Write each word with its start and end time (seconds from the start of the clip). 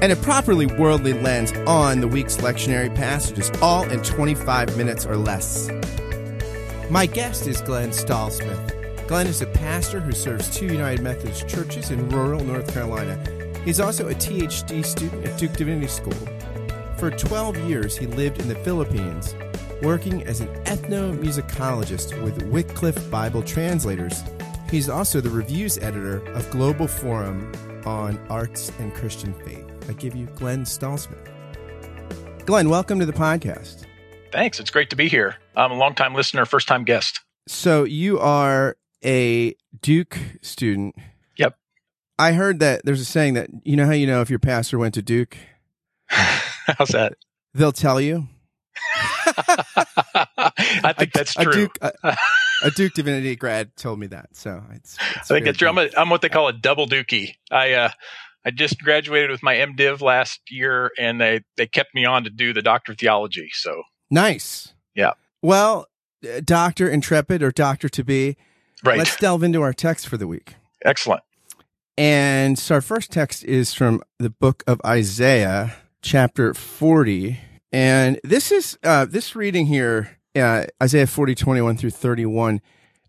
and 0.00 0.12
a 0.12 0.16
properly 0.16 0.66
worldly 0.66 1.12
lens 1.12 1.52
on 1.66 2.00
the 2.00 2.08
week's 2.08 2.38
lectionary 2.38 2.94
passages, 2.94 3.50
all 3.62 3.88
in 3.90 4.02
25 4.02 4.76
minutes 4.76 5.06
or 5.06 5.16
less. 5.16 5.68
My 6.90 7.06
guest 7.06 7.46
is 7.46 7.60
Glenn 7.62 7.90
Stallsmith. 7.90 9.06
Glenn 9.08 9.26
is 9.26 9.42
a 9.42 9.46
pastor 9.46 10.00
who 10.00 10.12
serves 10.12 10.48
two 10.54 10.66
United 10.66 11.02
Methodist 11.02 11.48
churches 11.48 11.90
in 11.90 12.08
rural 12.08 12.42
North 12.44 12.72
Carolina. 12.72 13.18
He's 13.64 13.80
also 13.80 14.08
a 14.08 14.14
THD 14.14 14.84
student 14.84 15.26
at 15.26 15.38
Duke 15.38 15.54
Divinity 15.54 15.88
School. 15.88 16.12
For 16.96 17.10
12 17.10 17.58
years, 17.68 17.96
he 17.96 18.06
lived 18.06 18.40
in 18.40 18.48
the 18.48 18.54
Philippines, 18.56 19.34
working 19.82 20.22
as 20.24 20.40
an 20.40 20.48
ethnomusicologist 20.64 22.22
with 22.22 22.42
Wycliffe 22.44 23.10
Bible 23.10 23.42
translators. 23.42 24.22
He's 24.70 24.88
also 24.88 25.20
the 25.20 25.30
reviews 25.30 25.78
editor 25.78 26.24
of 26.32 26.48
Global 26.50 26.88
Forum 26.88 27.52
on 27.84 28.18
Arts 28.30 28.72
and 28.78 28.94
Christian 28.94 29.34
Faith. 29.34 29.63
I 29.88 29.92
give 29.92 30.16
you 30.16 30.26
Glenn 30.34 30.64
Stallsmith. 30.64 31.28
Glenn, 32.46 32.68
welcome 32.68 32.98
to 33.00 33.06
the 33.06 33.12
podcast. 33.12 33.84
Thanks. 34.32 34.58
It's 34.58 34.70
great 34.70 34.90
to 34.90 34.96
be 34.96 35.08
here. 35.08 35.36
I'm 35.54 35.72
a 35.72 35.74
longtime 35.74 36.14
listener, 36.14 36.46
first 36.46 36.68
time 36.68 36.84
guest. 36.84 37.20
So 37.46 37.84
you 37.84 38.18
are 38.18 38.76
a 39.04 39.54
Duke 39.80 40.18
student. 40.42 40.94
Yep. 41.36 41.56
I 42.18 42.32
heard 42.32 42.60
that 42.60 42.84
there's 42.84 43.00
a 43.00 43.04
saying 43.04 43.34
that 43.34 43.50
you 43.64 43.76
know 43.76 43.86
how 43.86 43.92
you 43.92 44.06
know 44.06 44.20
if 44.22 44.30
your 44.30 44.38
pastor 44.38 44.78
went 44.78 44.94
to 44.94 45.02
Duke? 45.02 45.36
How's 46.08 46.88
that? 46.88 47.14
They'll 47.52 47.72
tell 47.72 48.00
you. 48.00 48.28
I 49.26 50.94
think 50.96 51.12
that's 51.12 51.34
true. 51.34 51.52
A 51.52 51.54
Duke, 51.54 51.78
a, 51.82 51.92
a 52.64 52.70
Duke 52.70 52.94
Divinity 52.94 53.36
grad 53.36 53.76
told 53.76 53.98
me 53.98 54.06
that, 54.08 54.36
so 54.36 54.62
it's. 54.72 54.96
it's 55.16 55.30
I 55.30 55.34
think 55.34 55.46
that's 55.46 55.58
true. 55.58 55.68
I'm, 55.68 55.78
a, 55.78 55.88
I'm 55.96 56.10
what 56.10 56.22
they 56.22 56.28
call 56.28 56.48
a 56.48 56.52
double 56.52 56.86
dookie. 56.86 57.34
I 57.50 57.72
uh, 57.74 57.90
I 58.44 58.50
just 58.50 58.80
graduated 58.82 59.30
with 59.30 59.42
my 59.42 59.54
MDiv 59.54 60.00
last 60.00 60.40
year, 60.50 60.90
and 60.98 61.20
they 61.20 61.42
they 61.56 61.66
kept 61.66 61.94
me 61.94 62.04
on 62.04 62.24
to 62.24 62.30
do 62.30 62.52
the 62.52 62.62
Doctor 62.62 62.92
of 62.92 62.98
Theology. 62.98 63.50
So 63.52 63.82
nice. 64.10 64.74
Yeah. 64.94 65.12
Well, 65.42 65.86
uh, 66.24 66.40
Doctor 66.44 66.88
Intrepid 66.88 67.42
or 67.42 67.50
Doctor 67.50 67.88
to 67.88 68.04
be. 68.04 68.36
Right. 68.84 68.98
Let's 68.98 69.16
delve 69.16 69.42
into 69.42 69.62
our 69.62 69.72
text 69.72 70.08
for 70.08 70.16
the 70.16 70.26
week. 70.26 70.56
Excellent. 70.84 71.22
And 71.96 72.58
so 72.58 72.76
our 72.76 72.80
first 72.80 73.12
text 73.12 73.44
is 73.44 73.72
from 73.72 74.02
the 74.18 74.30
book 74.30 74.62
of 74.66 74.80
Isaiah, 74.84 75.76
chapter 76.02 76.52
40. 76.52 77.38
And 77.72 78.20
this 78.24 78.50
is, 78.50 78.78
uh, 78.82 79.04
this 79.04 79.36
reading 79.36 79.66
here, 79.66 80.18
uh, 80.36 80.64
Isaiah 80.82 81.06
40, 81.06 81.34
21 81.34 81.76
through 81.76 81.90
31. 81.90 82.60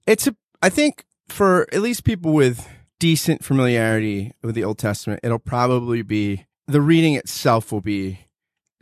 It's 0.07 0.27
a, 0.27 0.35
I 0.61 0.69
think 0.69 1.05
for 1.27 1.67
at 1.73 1.81
least 1.81 2.03
people 2.03 2.31
with 2.31 2.67
decent 2.99 3.43
familiarity 3.43 4.33
with 4.41 4.55
the 4.55 4.63
Old 4.63 4.77
Testament, 4.77 5.19
it'll 5.23 5.39
probably 5.39 6.01
be 6.01 6.45
the 6.67 6.81
reading 6.81 7.13
itself 7.15 7.71
will 7.71 7.81
be 7.81 8.19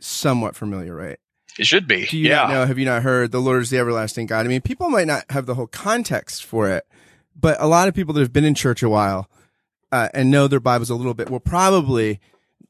somewhat 0.00 0.56
familiar, 0.56 0.94
right? 0.94 1.18
It 1.58 1.66
should 1.66 1.86
be. 1.86 2.06
Do 2.06 2.18
you 2.18 2.28
yeah. 2.28 2.36
not 2.36 2.50
know? 2.50 2.66
Have 2.66 2.78
you 2.78 2.84
not 2.84 3.02
heard 3.02 3.30
the 3.30 3.40
Lord 3.40 3.62
is 3.62 3.70
the 3.70 3.78
everlasting 3.78 4.26
God? 4.26 4.44
I 4.44 4.48
mean, 4.48 4.60
people 4.60 4.90
might 4.90 5.06
not 5.06 5.24
have 5.30 5.46
the 5.46 5.54
whole 5.54 5.66
context 5.66 6.44
for 6.44 6.68
it, 6.68 6.84
but 7.38 7.56
a 7.60 7.66
lot 7.66 7.88
of 7.88 7.94
people 7.94 8.14
that 8.14 8.20
have 8.20 8.32
been 8.32 8.44
in 8.44 8.54
church 8.54 8.82
a 8.82 8.88
while 8.88 9.30
uh, 9.92 10.08
and 10.12 10.30
know 10.30 10.48
their 10.48 10.60
Bibles 10.60 10.90
a 10.90 10.94
little 10.94 11.14
bit 11.14 11.30
will 11.30 11.40
probably 11.40 12.20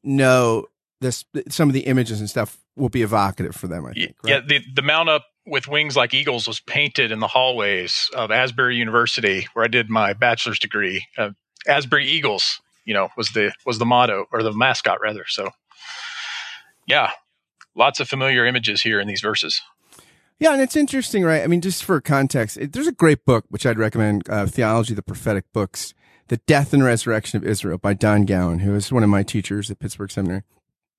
know 0.02 0.66
this. 1.00 1.24
Some 1.48 1.68
of 1.68 1.72
the 1.72 1.80
images 1.80 2.20
and 2.20 2.28
stuff 2.28 2.58
will 2.76 2.90
be 2.90 3.02
evocative 3.02 3.54
for 3.54 3.68
them. 3.68 3.86
I 3.86 3.92
think. 3.92 4.16
Right? 4.22 4.30
Yeah, 4.30 4.40
the 4.46 4.60
the 4.74 4.82
mount 4.82 5.08
up 5.08 5.24
with 5.46 5.68
wings 5.68 5.96
like 5.96 6.14
eagles 6.14 6.46
was 6.46 6.60
painted 6.60 7.12
in 7.12 7.20
the 7.20 7.26
hallways 7.26 8.10
of 8.14 8.30
Asbury 8.30 8.76
University, 8.76 9.46
where 9.54 9.64
I 9.64 9.68
did 9.68 9.90
my 9.90 10.12
bachelor's 10.12 10.58
degree. 10.58 11.06
Uh, 11.16 11.30
Asbury 11.66 12.06
Eagles, 12.06 12.60
you 12.84 12.94
know, 12.94 13.08
was 13.16 13.30
the 13.30 13.52
was 13.64 13.78
the 13.78 13.84
motto 13.84 14.26
or 14.32 14.42
the 14.42 14.52
mascot 14.52 14.98
rather. 15.02 15.24
So, 15.28 15.50
yeah, 16.86 17.10
lots 17.74 18.00
of 18.00 18.08
familiar 18.08 18.46
images 18.46 18.82
here 18.82 19.00
in 19.00 19.08
these 19.08 19.20
verses. 19.20 19.60
Yeah, 20.38 20.52
and 20.52 20.60
it's 20.60 20.76
interesting, 20.76 21.24
right? 21.24 21.42
I 21.42 21.46
mean, 21.46 21.60
just 21.60 21.84
for 21.84 22.00
context, 22.00 22.56
it, 22.56 22.72
there's 22.72 22.88
a 22.88 22.92
great 22.92 23.24
book 23.24 23.44
which 23.48 23.66
I'd 23.66 23.78
recommend: 23.78 24.28
uh, 24.28 24.46
Theology, 24.46 24.94
the 24.94 25.02
Prophetic 25.02 25.44
Books, 25.52 25.94
"The 26.28 26.38
Death 26.38 26.72
and 26.72 26.84
Resurrection 26.84 27.36
of 27.36 27.44
Israel" 27.44 27.78
by 27.78 27.94
Don 27.94 28.24
Gowan, 28.24 28.60
who 28.60 28.74
is 28.74 28.92
one 28.92 29.02
of 29.02 29.08
my 29.08 29.22
teachers 29.22 29.70
at 29.70 29.78
Pittsburgh 29.78 30.10
Seminary. 30.10 30.42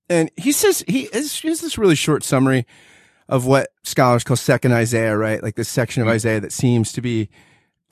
And 0.10 0.32
he 0.38 0.52
says 0.52 0.84
he 0.88 1.10
has, 1.14 1.40
he 1.40 1.48
has 1.50 1.62
this 1.62 1.78
really 1.78 1.96
short 1.96 2.24
summary 2.24 2.66
of 3.28 3.46
what 3.46 3.70
scholars 3.84 4.24
call 4.24 4.38
second 4.38 4.72
Isaiah, 4.72 5.18
right? 5.18 5.42
Like 5.42 5.56
this 5.56 5.70
section 5.70 6.02
of 6.02 6.08
mm-hmm. 6.08 6.16
Isaiah 6.16 6.40
that 6.40 6.54
seems 6.54 6.92
to 6.94 7.02
be 7.02 7.30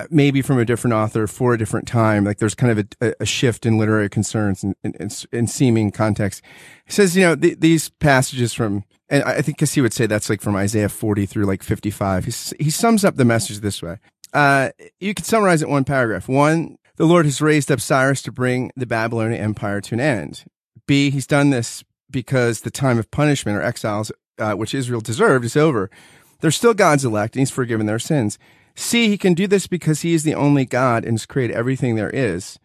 maybe 0.10 0.42
from 0.42 0.60
a 0.60 0.66
different 0.66 0.94
author 0.94 1.28
for 1.28 1.54
a 1.54 1.58
different 1.58 1.88
time. 1.88 2.24
Like 2.24 2.40
there's 2.40 2.56
kind 2.56 2.78
of 2.78 2.88
a, 3.02 3.14
a 3.20 3.26
shift 3.26 3.66
in 3.66 3.78
literary 3.78 4.10
concerns 4.10 4.64
and, 4.64 4.76
and, 4.84 5.26
and 5.32 5.50
seeming 5.50 5.92
context. 5.92 6.42
He 6.86 6.92
says, 6.92 7.16
you 7.16 7.24
know, 7.24 7.36
th- 7.36 7.60
these 7.60 7.90
passages 7.90 8.54
from, 8.54 8.84
and 9.10 9.24
I 9.24 9.42
think 9.42 9.58
because 9.58 9.74
he 9.74 9.82
would 9.82 9.94
say 9.94 10.06
that's 10.06 10.30
like 10.30 10.42
from 10.42 10.56
Isaiah 10.56 10.90
40 10.90 11.26
through 11.26 11.46
like 11.46 11.64
55. 11.64 12.26
He, 12.26 12.64
he 12.64 12.70
sums 12.70 13.06
up 13.06 13.16
the 13.16 13.26
message 13.26 13.60
this 13.60 13.82
way. 13.82 13.98
Uh, 14.34 14.70
you 15.00 15.14
could 15.14 15.26
summarize 15.26 15.62
it 15.62 15.66
in 15.66 15.72
one 15.72 15.84
paragraph. 15.84 16.28
One, 16.28 16.78
the 16.96 17.06
Lord 17.06 17.26
has 17.26 17.42
raised 17.42 17.72
up 17.72 17.80
Cyrus 17.80 18.22
to 18.24 18.32
bring 18.32 18.72
the 18.76 18.88
Babylonian 18.88 19.40
Empire 19.40 19.80
to 19.82 19.96
an 19.96 20.00
end. 20.00 20.46
B, 20.88 21.12
he's 21.12 21.28
done 21.28 21.52
this 21.52 21.84
because 22.10 22.62
the 22.62 22.72
time 22.72 22.98
of 22.98 23.12
punishment 23.12 23.58
or 23.58 23.62
exiles, 23.62 24.12
uh, 24.40 24.54
which 24.54 24.74
Israel 24.74 25.02
deserved, 25.02 25.46
is 25.46 25.56
over. 25.56 25.90
They're 26.42 26.52
still 26.52 26.74
God's 26.74 27.06
elect 27.06 27.36
and 27.36 27.42
he's 27.42 27.52
forgiven 27.52 27.86
their 27.86 28.00
sins. 28.00 28.38
C, 28.76 29.08
he 29.08 29.18
can 29.18 29.34
do 29.34 29.48
this 29.48 29.68
because 29.68 30.02
he 30.02 30.14
is 30.14 30.24
the 30.24 30.36
only 30.36 30.66
God 30.66 31.06
and 31.06 31.14
has 31.14 31.26
created 31.26 31.56
everything 31.56 31.96
there 31.96 32.10
is. 32.10 32.60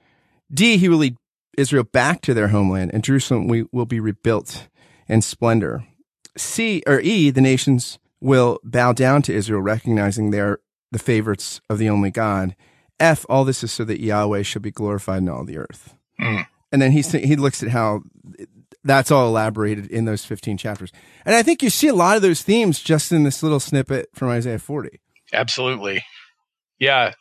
D, 0.52 0.78
he 0.78 0.88
will 0.88 0.98
lead 0.98 1.16
Israel 1.56 1.84
back 1.84 2.22
to 2.22 2.34
their 2.34 2.48
homeland 2.48 2.92
and 2.94 3.04
Jerusalem 3.04 3.68
will 3.72 3.86
be 3.86 4.00
rebuilt 4.00 4.68
in 5.08 5.22
splendor. 5.22 5.84
C 6.36 6.82
or 6.86 7.00
E, 7.00 7.30
the 7.30 7.40
nations 7.40 7.98
will 8.20 8.58
bow 8.64 8.92
down 8.92 9.22
to 9.22 9.34
Israel, 9.34 9.60
recognizing 9.60 10.30
they're 10.30 10.58
the 10.90 10.98
favorites 10.98 11.60
of 11.68 11.78
the 11.78 11.88
only 11.88 12.10
God. 12.10 12.56
F, 13.00 13.26
all 13.28 13.44
this 13.44 13.62
is 13.62 13.70
so 13.70 13.84
that 13.84 14.00
Yahweh 14.00 14.42
shall 14.42 14.62
be 14.62 14.70
glorified 14.70 15.22
in 15.22 15.28
all 15.28 15.44
the 15.44 15.58
earth. 15.58 15.94
Mm. 16.20 16.46
And 16.72 16.82
then 16.82 16.92
he 16.92 17.02
he 17.02 17.36
looks 17.36 17.62
at 17.62 17.70
how 17.70 18.02
that's 18.84 19.10
all 19.10 19.28
elaborated 19.28 19.86
in 19.88 20.04
those 20.04 20.24
15 20.24 20.56
chapters. 20.56 20.92
And 21.24 21.34
I 21.34 21.42
think 21.42 21.62
you 21.62 21.70
see 21.70 21.88
a 21.88 21.94
lot 21.94 22.16
of 22.16 22.22
those 22.22 22.42
themes 22.42 22.80
just 22.80 23.12
in 23.12 23.22
this 23.22 23.42
little 23.42 23.60
snippet 23.60 24.08
from 24.14 24.28
Isaiah 24.28 24.58
40. 24.58 25.00
Absolutely. 25.32 26.04
Yeah. 26.78 27.12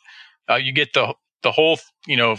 Uh, 0.49 0.55
you 0.55 0.71
get 0.71 0.93
the, 0.93 1.13
the 1.43 1.51
whole, 1.51 1.79
you 2.05 2.17
know, 2.17 2.37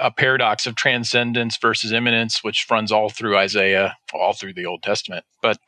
a 0.00 0.10
paradox 0.10 0.66
of 0.66 0.76
transcendence 0.76 1.56
versus 1.60 1.92
immanence, 1.92 2.44
which 2.44 2.66
runs 2.70 2.92
all 2.92 3.08
through 3.08 3.36
Isaiah, 3.36 3.96
all 4.12 4.32
through 4.32 4.54
the 4.54 4.66
Old 4.66 4.82
Testament. 4.82 5.24
But, 5.42 5.58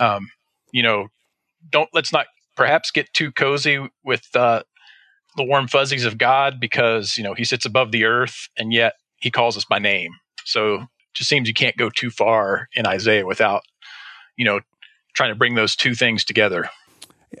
um, 0.00 0.30
you 0.72 0.82
know, 0.82 1.08
don't, 1.70 1.88
let's 1.92 2.12
not 2.12 2.26
perhaps 2.56 2.90
get 2.90 3.12
too 3.12 3.30
cozy 3.30 3.88
with, 4.04 4.26
uh, 4.34 4.62
the 5.36 5.44
warm 5.44 5.68
fuzzies 5.68 6.04
of 6.04 6.18
God 6.18 6.58
because, 6.58 7.16
you 7.16 7.22
know, 7.22 7.34
he 7.34 7.44
sits 7.44 7.64
above 7.64 7.92
the 7.92 8.04
earth 8.04 8.48
and 8.58 8.72
yet 8.72 8.94
he 9.20 9.30
calls 9.30 9.56
us 9.56 9.64
by 9.64 9.78
name. 9.78 10.12
So 10.44 10.74
it 10.74 10.88
just 11.14 11.28
seems 11.28 11.46
you 11.46 11.54
can't 11.54 11.76
go 11.76 11.90
too 11.90 12.10
far 12.10 12.68
in 12.74 12.86
Isaiah 12.86 13.26
without, 13.26 13.62
you 14.36 14.44
know, 14.44 14.60
trying 15.14 15.30
to 15.30 15.36
bring 15.38 15.54
those 15.54 15.76
two 15.76 15.94
things 15.94 16.24
together. 16.24 16.68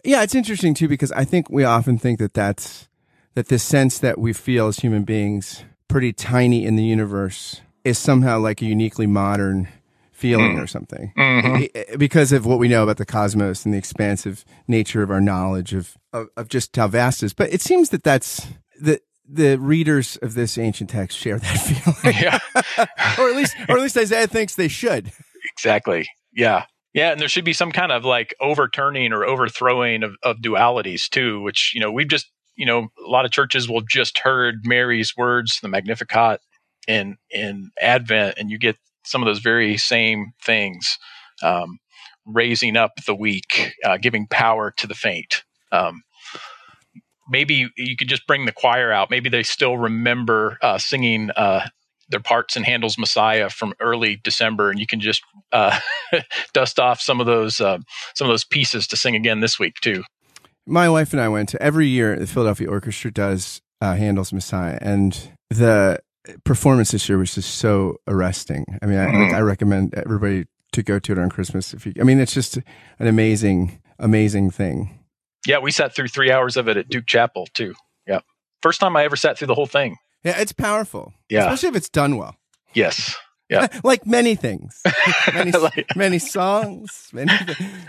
Yeah, 0.04 0.22
it's 0.22 0.34
interesting 0.34 0.74
too 0.74 0.88
because 0.88 1.12
I 1.12 1.24
think 1.24 1.48
we 1.50 1.64
often 1.64 1.98
think 1.98 2.18
that 2.18 2.34
that's 2.34 2.88
that 3.34 3.48
this 3.48 3.62
sense 3.62 3.98
that 3.98 4.18
we 4.18 4.32
feel 4.32 4.66
as 4.68 4.78
human 4.78 5.04
beings 5.04 5.64
pretty 5.88 6.12
tiny 6.12 6.64
in 6.64 6.76
the 6.76 6.84
universe 6.84 7.60
is 7.84 7.98
somehow 7.98 8.38
like 8.38 8.60
a 8.60 8.66
uniquely 8.66 9.06
modern 9.06 9.68
feeling 10.12 10.56
mm. 10.56 10.62
or 10.62 10.66
something 10.66 11.12
mm-hmm. 11.16 11.96
because 11.96 12.32
of 12.32 12.44
what 12.44 12.58
we 12.58 12.66
know 12.66 12.82
about 12.82 12.96
the 12.96 13.06
cosmos 13.06 13.64
and 13.64 13.72
the 13.72 13.78
expansive 13.78 14.44
nature 14.66 15.02
of 15.02 15.10
our 15.10 15.20
knowledge 15.20 15.72
of, 15.72 15.96
of, 16.12 16.28
of 16.36 16.48
just 16.48 16.74
how 16.74 16.88
vast 16.88 17.22
it 17.22 17.26
is. 17.26 17.32
But 17.32 17.52
it 17.52 17.62
seems 17.62 17.90
that 17.90 18.02
that's 18.02 18.48
the 18.80 19.00
the 19.30 19.58
readers 19.58 20.16
of 20.22 20.34
this 20.34 20.56
ancient 20.56 20.90
text 20.90 21.16
share 21.16 21.38
that 21.38 21.46
feeling. 22.02 22.16
Yeah. 22.20 22.38
or 23.18 23.30
at 23.30 23.36
least 23.36 23.56
or 23.68 23.76
at 23.76 23.82
least 23.82 23.96
Isaiah 23.96 24.26
thinks 24.26 24.56
they 24.56 24.68
should. 24.68 25.12
Exactly. 25.52 26.08
Yeah. 26.34 26.64
Yeah, 26.94 27.12
and 27.12 27.20
there 27.20 27.28
should 27.28 27.44
be 27.44 27.52
some 27.52 27.70
kind 27.72 27.92
of 27.92 28.04
like 28.04 28.34
overturning 28.40 29.12
or 29.12 29.24
overthrowing 29.24 30.02
of, 30.02 30.16
of 30.22 30.38
dualities 30.38 31.08
too, 31.08 31.40
which, 31.42 31.72
you 31.74 31.80
know, 31.80 31.92
we've 31.92 32.08
just, 32.08 32.30
you 32.56 32.66
know, 32.66 32.88
a 33.06 33.10
lot 33.10 33.24
of 33.24 33.30
churches 33.30 33.68
will 33.68 33.82
just 33.82 34.18
heard 34.18 34.60
Mary's 34.64 35.16
words, 35.16 35.60
the 35.60 35.68
Magnificat 35.68 36.40
in 36.88 37.16
in 37.30 37.70
Advent, 37.80 38.36
and 38.38 38.50
you 38.50 38.58
get 38.58 38.76
some 39.04 39.22
of 39.22 39.26
those 39.26 39.38
very 39.38 39.76
same 39.76 40.32
things. 40.42 40.98
Um, 41.42 41.78
raising 42.26 42.76
up 42.76 42.92
the 43.06 43.14
weak, 43.14 43.72
uh, 43.84 43.96
giving 43.96 44.26
power 44.26 44.70
to 44.76 44.86
the 44.86 44.94
faint. 44.94 45.44
Um, 45.72 46.02
maybe 47.28 47.70
you 47.76 47.96
could 47.96 48.08
just 48.08 48.26
bring 48.26 48.46
the 48.46 48.52
choir 48.52 48.92
out. 48.92 49.10
Maybe 49.10 49.28
they 49.28 49.42
still 49.42 49.78
remember 49.78 50.58
uh, 50.62 50.78
singing 50.78 51.30
uh, 51.36 51.68
their 52.08 52.20
parts 52.20 52.56
and 52.56 52.64
Handel's 52.64 52.98
Messiah 52.98 53.50
from 53.50 53.74
early 53.80 54.20
December, 54.22 54.70
and 54.70 54.80
you 54.80 54.86
can 54.86 55.00
just 55.00 55.22
uh, 55.52 55.78
dust 56.52 56.78
off 56.78 57.00
some 57.00 57.20
of 57.20 57.26
those 57.26 57.60
uh, 57.60 57.78
some 58.14 58.26
of 58.26 58.32
those 58.32 58.44
pieces 58.44 58.86
to 58.88 58.96
sing 58.96 59.14
again 59.14 59.40
this 59.40 59.58
week 59.58 59.74
too. 59.80 60.02
My 60.66 60.88
wife 60.88 61.12
and 61.12 61.20
I 61.20 61.28
went 61.28 61.48
to 61.50 61.62
every 61.62 61.86
year. 61.86 62.18
The 62.18 62.26
Philadelphia 62.26 62.68
Orchestra 62.68 63.10
does 63.10 63.60
uh, 63.80 63.94
Handel's 63.94 64.32
Messiah, 64.32 64.78
and 64.80 65.30
the 65.50 66.00
performance 66.44 66.90
this 66.90 67.08
year 67.08 67.18
was 67.18 67.34
just 67.34 67.56
so 67.56 67.96
arresting. 68.06 68.64
I 68.82 68.86
mean, 68.86 68.98
I, 68.98 69.06
mm. 69.06 69.34
I 69.34 69.40
recommend 69.40 69.94
everybody 69.94 70.46
to 70.72 70.82
go 70.82 70.98
to 70.98 71.12
it 71.12 71.18
on 71.18 71.30
Christmas. 71.30 71.72
If 71.72 71.86
you, 71.86 71.94
I 72.00 72.04
mean, 72.04 72.20
it's 72.20 72.34
just 72.34 72.56
an 72.56 73.06
amazing, 73.06 73.80
amazing 73.98 74.50
thing. 74.50 74.98
Yeah, 75.46 75.58
we 75.58 75.70
sat 75.70 75.94
through 75.94 76.08
three 76.08 76.30
hours 76.30 76.56
of 76.56 76.68
it 76.68 76.76
at 76.76 76.88
Duke 76.88 77.06
Chapel 77.06 77.46
too. 77.54 77.74
Yeah, 78.06 78.20
first 78.62 78.80
time 78.80 78.96
I 78.96 79.04
ever 79.04 79.16
sat 79.16 79.38
through 79.38 79.46
the 79.46 79.54
whole 79.54 79.66
thing. 79.66 79.96
Yeah, 80.28 80.40
it's 80.40 80.52
powerful. 80.52 81.14
Yeah, 81.28 81.40
especially 81.40 81.70
if 81.70 81.76
it's 81.76 81.88
done 81.88 82.16
well. 82.16 82.36
Yes. 82.74 83.16
Yeah. 83.48 83.66
like 83.84 84.06
many 84.06 84.34
things, 84.34 84.82
many, 85.34 85.52
like, 85.52 85.96
many 85.96 86.18
songs, 86.18 87.08
many, 87.14 87.32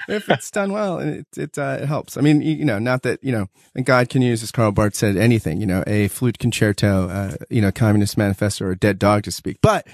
if 0.08 0.30
it's 0.30 0.50
done 0.52 0.72
well 0.72 1.00
and 1.00 1.18
it, 1.18 1.38
it, 1.38 1.58
uh, 1.58 1.80
it 1.82 1.86
helps. 1.86 2.16
I 2.16 2.22
mean, 2.22 2.42
you, 2.42 2.56
you, 2.56 2.64
know, 2.66 2.80
not 2.80 3.02
that, 3.04 3.22
you 3.22 3.34
know, 3.34 3.48
and 3.76 3.86
God 3.86 4.08
can 4.08 4.22
use, 4.22 4.42
as 4.42 4.52
Karl 4.52 4.72
Barth 4.72 4.96
said, 4.96 5.18
anything, 5.18 5.60
you 5.60 5.68
know, 5.68 5.84
a 5.86 6.08
flute 6.08 6.40
concerto, 6.40 7.10
uh, 7.10 7.36
you 7.50 7.62
know, 7.62 7.74
communist 7.74 8.18
manifesto 8.18 8.66
or 8.66 8.72
a 8.72 8.78
dead 8.78 9.00
dog 9.00 9.24
to 9.24 9.32
speak, 9.32 9.58
but 9.62 9.86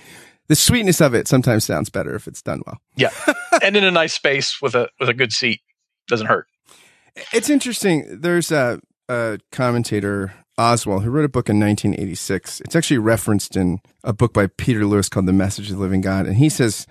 the 0.50 0.56
sweetness 0.56 1.02
of 1.02 1.16
it 1.16 1.28
sometimes 1.28 1.64
sounds 1.64 1.90
better 1.90 2.14
if 2.14 2.28
it's 2.28 2.44
done 2.44 2.62
well. 2.68 2.80
Yeah. 2.96 3.10
and 3.64 3.76
in 3.76 3.84
a 3.84 3.92
nice 3.92 4.14
space 4.14 4.62
with 4.62 4.76
a, 4.76 4.90
with 5.00 5.10
a 5.10 5.16
good 5.16 5.34
seat 5.34 5.62
doesn't 6.08 6.28
hurt. 6.28 6.46
It's 7.34 7.50
interesting. 7.50 8.20
There's 8.22 8.52
a, 8.52 8.80
a 9.10 9.40
commentator 9.52 10.34
Oswalt, 10.58 11.04
who 11.04 11.10
wrote 11.10 11.26
a 11.26 11.30
book 11.30 11.50
in 11.50 11.60
1986. 11.60 12.62
It's 12.62 12.76
actually 12.76 12.98
referenced 12.98 13.58
in 13.58 13.80
a 14.04 14.14
book 14.14 14.34
by 14.34 14.48
Peter 14.48 14.86
Lewis 14.86 15.10
called 15.10 15.26
The 15.26 15.34
Message 15.34 15.70
of 15.70 15.78
the 15.78 15.82
Living 15.82 16.02
God. 16.02 16.26
And 16.26 16.38
he 16.38 16.50
says, 16.50 16.88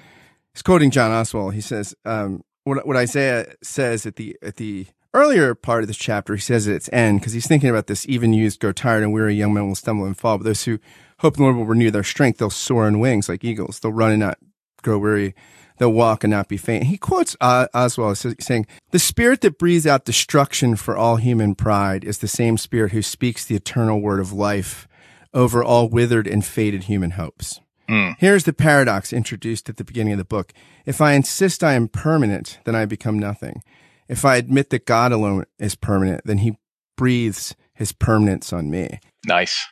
he's 0.52 0.62
quoting 0.62 0.90
John 0.90 1.10
Oswalt. 1.10 1.54
He 1.54 1.60
says, 1.60 1.94
um, 2.04 2.42
what, 2.64 2.86
what 2.86 2.96
Isaiah 2.96 3.54
says 3.62 4.06
at 4.06 4.16
the, 4.16 4.36
at 4.42 4.56
the 4.56 4.86
earlier 5.14 5.54
part 5.54 5.82
of 5.82 5.88
this 5.88 5.96
chapter, 5.96 6.34
he 6.34 6.40
says 6.40 6.68
at 6.68 6.74
its 6.74 6.90
end, 6.92 7.20
because 7.20 7.32
he's 7.32 7.46
thinking 7.46 7.70
about 7.70 7.86
this, 7.86 8.06
even 8.08 8.34
youths 8.34 8.56
grow 8.56 8.72
tired 8.72 9.02
and 9.02 9.12
weary, 9.12 9.34
young 9.34 9.54
men 9.54 9.68
will 9.68 9.74
stumble 9.74 10.06
and 10.06 10.18
fall. 10.18 10.38
But 10.38 10.44
those 10.44 10.64
who 10.64 10.78
hope 11.20 11.36
the 11.36 11.42
Lord 11.42 11.56
will 11.56 11.64
renew 11.64 11.90
their 11.90 12.02
strength, 12.02 12.38
they'll 12.38 12.50
soar 12.50 12.84
on 12.84 12.98
wings 12.98 13.28
like 13.28 13.44
eagles. 13.44 13.80
They'll 13.80 13.92
run 13.92 14.10
and 14.10 14.20
not 14.20 14.38
grow 14.82 14.98
weary 14.98 15.34
they'll 15.78 15.92
walk 15.92 16.24
and 16.24 16.30
not 16.30 16.48
be 16.48 16.56
faint. 16.56 16.84
He 16.84 16.96
quotes 16.96 17.36
uh, 17.40 17.68
Oswalt 17.74 18.42
saying, 18.42 18.66
The 18.90 18.98
spirit 18.98 19.40
that 19.42 19.58
breathes 19.58 19.86
out 19.86 20.04
destruction 20.04 20.76
for 20.76 20.96
all 20.96 21.16
human 21.16 21.54
pride 21.54 22.04
is 22.04 22.18
the 22.18 22.28
same 22.28 22.56
spirit 22.56 22.92
who 22.92 23.02
speaks 23.02 23.44
the 23.44 23.56
eternal 23.56 24.00
word 24.00 24.20
of 24.20 24.32
life 24.32 24.86
over 25.32 25.64
all 25.64 25.88
withered 25.88 26.26
and 26.26 26.44
faded 26.44 26.84
human 26.84 27.12
hopes. 27.12 27.60
Mm. 27.88 28.16
Here's 28.18 28.44
the 28.44 28.52
paradox 28.52 29.12
introduced 29.12 29.68
at 29.68 29.76
the 29.76 29.84
beginning 29.84 30.14
of 30.14 30.18
the 30.18 30.24
book. 30.24 30.52
If 30.86 31.00
I 31.00 31.12
insist 31.12 31.62
I 31.62 31.74
am 31.74 31.88
permanent, 31.88 32.58
then 32.64 32.74
I 32.74 32.86
become 32.86 33.18
nothing. 33.18 33.62
If 34.08 34.24
I 34.24 34.36
admit 34.36 34.70
that 34.70 34.86
God 34.86 35.12
alone 35.12 35.44
is 35.58 35.74
permanent, 35.74 36.22
then 36.24 36.38
he 36.38 36.56
breathes 36.96 37.54
his 37.74 37.92
permanence 37.92 38.52
on 38.52 38.70
me. 38.70 39.00
Nice. 39.26 39.66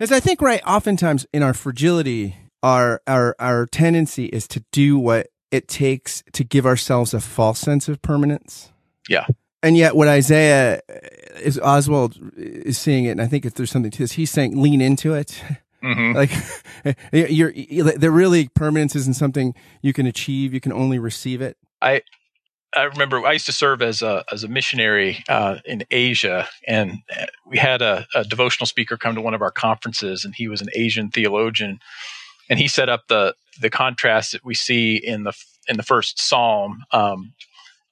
As 0.00 0.12
I 0.12 0.20
think, 0.20 0.40
right, 0.40 0.62
oftentimes 0.64 1.26
in 1.32 1.42
our 1.42 1.54
fragility, 1.54 2.36
our, 2.62 3.02
our, 3.06 3.34
our 3.38 3.66
tendency 3.66 4.26
is 4.26 4.46
to 4.48 4.64
do 4.72 4.98
what 4.98 5.28
it 5.50 5.68
takes 5.68 6.22
to 6.32 6.44
give 6.44 6.66
ourselves 6.66 7.14
a 7.14 7.20
false 7.20 7.58
sense 7.58 7.88
of 7.88 8.02
permanence. 8.02 8.72
Yeah. 9.08 9.26
And 9.62 9.76
yet, 9.76 9.96
what 9.96 10.08
Isaiah 10.08 10.80
is 11.40 11.58
Oswalt 11.58 12.16
is 12.36 12.78
seeing 12.78 13.06
it, 13.06 13.10
and 13.10 13.22
I 13.22 13.26
think 13.26 13.44
if 13.44 13.54
there's 13.54 13.70
something 13.70 13.90
to 13.90 13.98
this, 13.98 14.12
he's 14.12 14.30
saying 14.30 14.60
lean 14.60 14.80
into 14.80 15.14
it. 15.14 15.42
Mm-hmm. 15.82 16.12
Like 16.14 16.30
you're, 17.30 17.50
you're, 17.50 18.10
really 18.10 18.48
permanence 18.48 18.96
isn't 18.96 19.14
something 19.14 19.54
you 19.80 19.92
can 19.92 20.06
achieve. 20.06 20.52
You 20.52 20.60
can 20.60 20.72
only 20.72 20.98
receive 20.98 21.40
it. 21.40 21.56
I 21.80 22.02
I 22.74 22.82
remember 22.82 23.24
I 23.26 23.32
used 23.32 23.46
to 23.46 23.52
serve 23.52 23.80
as 23.80 24.02
a 24.02 24.24
as 24.30 24.44
a 24.44 24.48
missionary 24.48 25.24
uh, 25.28 25.58
in 25.64 25.84
Asia, 25.90 26.48
and 26.66 26.98
we 27.46 27.56
had 27.58 27.80
a, 27.80 28.06
a, 28.14 28.24
devotional 28.24 28.66
speaker 28.66 28.96
come 28.96 29.14
to 29.14 29.20
one 29.20 29.34
of 29.34 29.42
our 29.42 29.50
conferences, 29.50 30.24
and 30.24 30.34
he 30.34 30.48
was 30.48 30.60
an 30.60 30.68
Asian 30.74 31.10
theologian, 31.10 31.80
and 32.48 32.58
he 32.58 32.68
set 32.68 32.88
up 32.88 33.02
the 33.08 33.34
the 33.60 33.70
contrast 33.70 34.32
that 34.32 34.44
we 34.44 34.54
see 34.54 34.96
in 34.96 35.24
the 35.24 35.32
in 35.68 35.76
the 35.76 35.82
first 35.82 36.18
psalm, 36.18 36.84
um, 36.92 37.34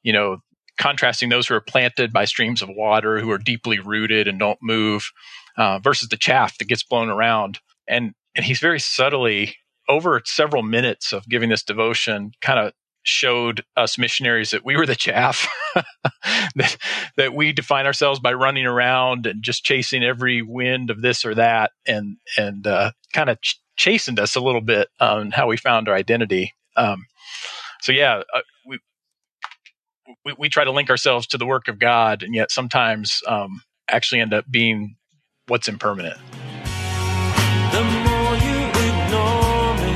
you 0.02 0.12
know, 0.12 0.38
contrasting 0.78 1.28
those 1.28 1.46
who 1.46 1.54
are 1.54 1.60
planted 1.60 2.12
by 2.12 2.24
streams 2.24 2.62
of 2.62 2.68
water, 2.70 3.20
who 3.20 3.30
are 3.30 3.38
deeply 3.38 3.78
rooted 3.78 4.28
and 4.28 4.38
don't 4.38 4.58
move, 4.62 5.10
uh, 5.56 5.78
versus 5.78 6.08
the 6.08 6.16
chaff 6.16 6.56
that 6.58 6.68
gets 6.68 6.82
blown 6.82 7.08
around. 7.08 7.60
And 7.88 8.14
and 8.34 8.44
he's 8.44 8.60
very 8.60 8.80
subtly 8.80 9.56
over 9.88 10.20
several 10.24 10.62
minutes 10.62 11.12
of 11.12 11.28
giving 11.28 11.50
this 11.50 11.62
devotion, 11.62 12.32
kind 12.40 12.58
of 12.58 12.72
showed 13.02 13.64
us 13.76 13.96
missionaries 13.96 14.50
that 14.50 14.64
we 14.64 14.76
were 14.76 14.84
the 14.84 14.96
chaff, 14.96 15.48
that, 16.56 16.76
that 17.16 17.34
we 17.34 17.52
define 17.52 17.86
ourselves 17.86 18.18
by 18.18 18.32
running 18.32 18.66
around 18.66 19.26
and 19.26 19.44
just 19.44 19.64
chasing 19.64 20.02
every 20.02 20.42
wind 20.42 20.90
of 20.90 21.02
this 21.02 21.24
or 21.24 21.34
that, 21.34 21.70
and 21.86 22.16
and 22.36 22.66
uh, 22.66 22.90
kind 23.12 23.30
of 23.30 23.40
ch- 23.40 23.60
chastened 23.76 24.18
us 24.18 24.36
a 24.36 24.40
little 24.40 24.60
bit 24.60 24.88
on 25.00 25.30
how 25.30 25.46
we 25.46 25.56
found 25.56 25.88
our 25.88 25.94
identity. 25.94 26.54
Um, 26.76 27.06
so 27.80 27.92
yeah, 27.92 28.22
uh, 28.34 28.40
we, 28.66 28.78
we, 30.24 30.34
we 30.38 30.48
try 30.48 30.64
to 30.64 30.70
link 30.72 30.90
ourselves 30.90 31.26
to 31.28 31.38
the 31.38 31.46
work 31.46 31.68
of 31.68 31.78
God, 31.78 32.22
and 32.22 32.34
yet 32.34 32.50
sometimes 32.50 33.22
um, 33.26 33.62
actually 33.88 34.20
end 34.20 34.34
up 34.34 34.44
being 34.50 34.96
what's 35.46 35.68
impermanent. 35.68 36.18
The 37.72 37.84
more 37.84 38.34
you 38.46 38.58
ignore 38.86 39.74
me, 39.76 39.94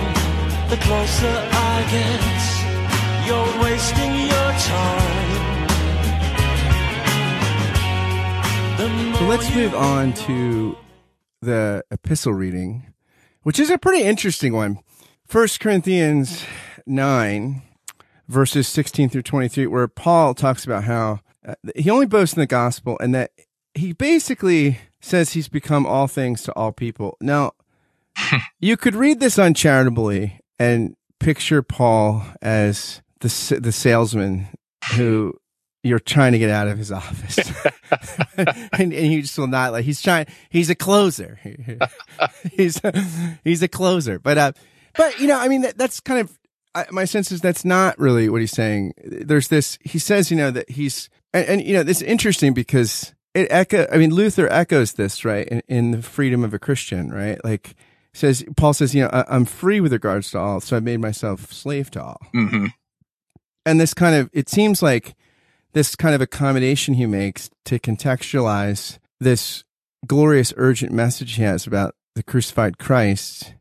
the 0.69 0.77
closer 0.83 1.49
I 1.53 1.87
get. 1.91 2.31
You're 3.27 3.63
wasting 3.63 4.13
your 4.27 4.53
time. 4.53 5.31
So 9.21 9.27
let's 9.27 9.55
move 9.55 9.75
on 9.75 10.15
to 10.15 10.77
the 11.43 11.85
epistle 11.91 12.33
reading 12.33 12.93
which 13.43 13.59
is 13.59 13.71
a 13.71 13.79
pretty 13.79 14.03
interesting 14.05 14.53
one. 14.53 14.79
First 15.27 15.61
Corinthians 15.61 16.45
9, 16.87 17.63
verses 18.29 18.69
16 18.69 19.11
through 19.11 19.23
23, 19.23 19.67
where 19.67 19.89
Paul 19.89 20.35
talks 20.35 20.65
about 20.65 20.85
how 20.85 21.21
uh, 21.47 21.55
he 21.77 21.91
only 21.91 22.07
boasts 22.07 22.37
in 22.37 22.41
the 22.41 22.47
gospel 22.47 22.99
and 23.01 23.15
that 23.15 23.31
he 23.75 23.93
basically 23.93 24.79
says 25.01 25.33
he's 25.33 25.49
become 25.49 25.87
all 25.87 26.07
things 26.07 26.43
to 26.43 26.53
all 26.55 26.73
people. 26.73 27.17
Now, 27.21 27.53
you 28.61 28.77
could 28.77 28.95
read 28.95 29.21
this 29.21 29.39
uncharitably 29.39 30.41
and 30.59 30.97
picture 31.19 31.63
Paul 31.63 32.25
as 32.43 33.03
the 33.21 33.59
the 33.61 33.73
salesman 33.73 34.49
who 34.95 35.35
you're 35.83 35.99
trying 35.99 36.33
to 36.33 36.39
get 36.39 36.51
out 36.51 36.69
of 36.69 36.79
his 36.79 36.91
office 36.91 37.39
and, 38.73 38.93
and 38.93 39.13
you 39.13 39.23
just 39.23 39.39
will 39.39 39.47
not 39.47 39.73
like 39.73 39.85
he's 39.85 40.03
trying 40.03 40.27
he's 40.49 40.71
a 40.71 40.75
closer. 40.75 41.39
He's 42.53 42.83
a, 42.85 43.39
he's 43.45 43.63
a 43.63 43.69
closer. 43.69 44.19
But 44.19 44.39
uh 44.39 44.53
but 44.97 45.19
you 45.21 45.27
know 45.27 45.39
i 45.39 45.49
mean 45.49 45.63
that, 45.63 45.79
that's 45.79 46.01
kind 46.01 46.21
of 46.21 46.39
I, 46.75 46.87
my 46.91 47.05
sense 47.05 47.33
is 47.33 47.41
that's 47.41 47.65
not 47.65 47.99
really 47.99 48.29
what 48.29 48.41
he's 48.41 48.53
saying. 48.53 48.95
There's 49.05 49.49
this 49.49 49.79
he 49.83 49.99
says 49.99 50.31
you 50.31 50.37
know 50.37 50.51
that 50.51 50.71
he's 50.71 51.09
and, 51.33 51.47
and 51.47 51.65
you 51.65 51.75
know 51.75 51.83
this 51.83 51.99
is 51.99 52.03
interesting 52.05 52.55
because 52.55 53.15
it 53.35 53.49
echo 53.51 53.87
i 53.93 53.97
mean 53.97 54.15
luther 54.15 54.49
echoes 54.51 54.95
this 54.95 55.25
right 55.25 55.47
in, 55.49 55.63
in 55.69 55.91
the 55.93 56.03
freedom 56.03 56.45
of 56.45 56.55
a 56.55 56.59
christian 56.59 57.11
right? 57.11 57.43
Like 57.45 57.75
says 58.13 58.45
paul 58.57 58.73
says 58.73 58.95
you 58.95 59.03
know 59.03 59.11
I, 59.13 59.35
am 59.35 59.45
free 59.45 59.81
with 59.81 59.93
regards 59.93 60.31
to 60.33 60.39
all 60.39 60.61
so 60.61 60.77
i 60.77 60.81
made 60.81 61.01
myself 61.01 61.53
slave 61.53 61.91
to 61.93 62.03
all. 62.03 62.21
Mm-hmm. 62.35 62.67
and 63.67 63.81
this 63.81 63.95
kind 63.95 64.17
of 64.17 64.31
it 64.33 64.49
seems 64.49 64.83
like 64.83 65.15
this 65.73 65.95
kind 65.95 66.15
of 66.15 66.21
accommodation 66.21 66.95
he 66.95 67.07
makes 67.07 67.51
to 67.65 67.79
contextualize 67.79 68.99
this 69.21 69.65
glorious, 70.07 70.53
urgent 70.57 70.93
message 70.93 71.35
he 71.35 71.43
has 71.43 71.67
about 71.67 71.95
the 72.15 72.23
crucified 72.23 72.79
Christ 72.79 73.55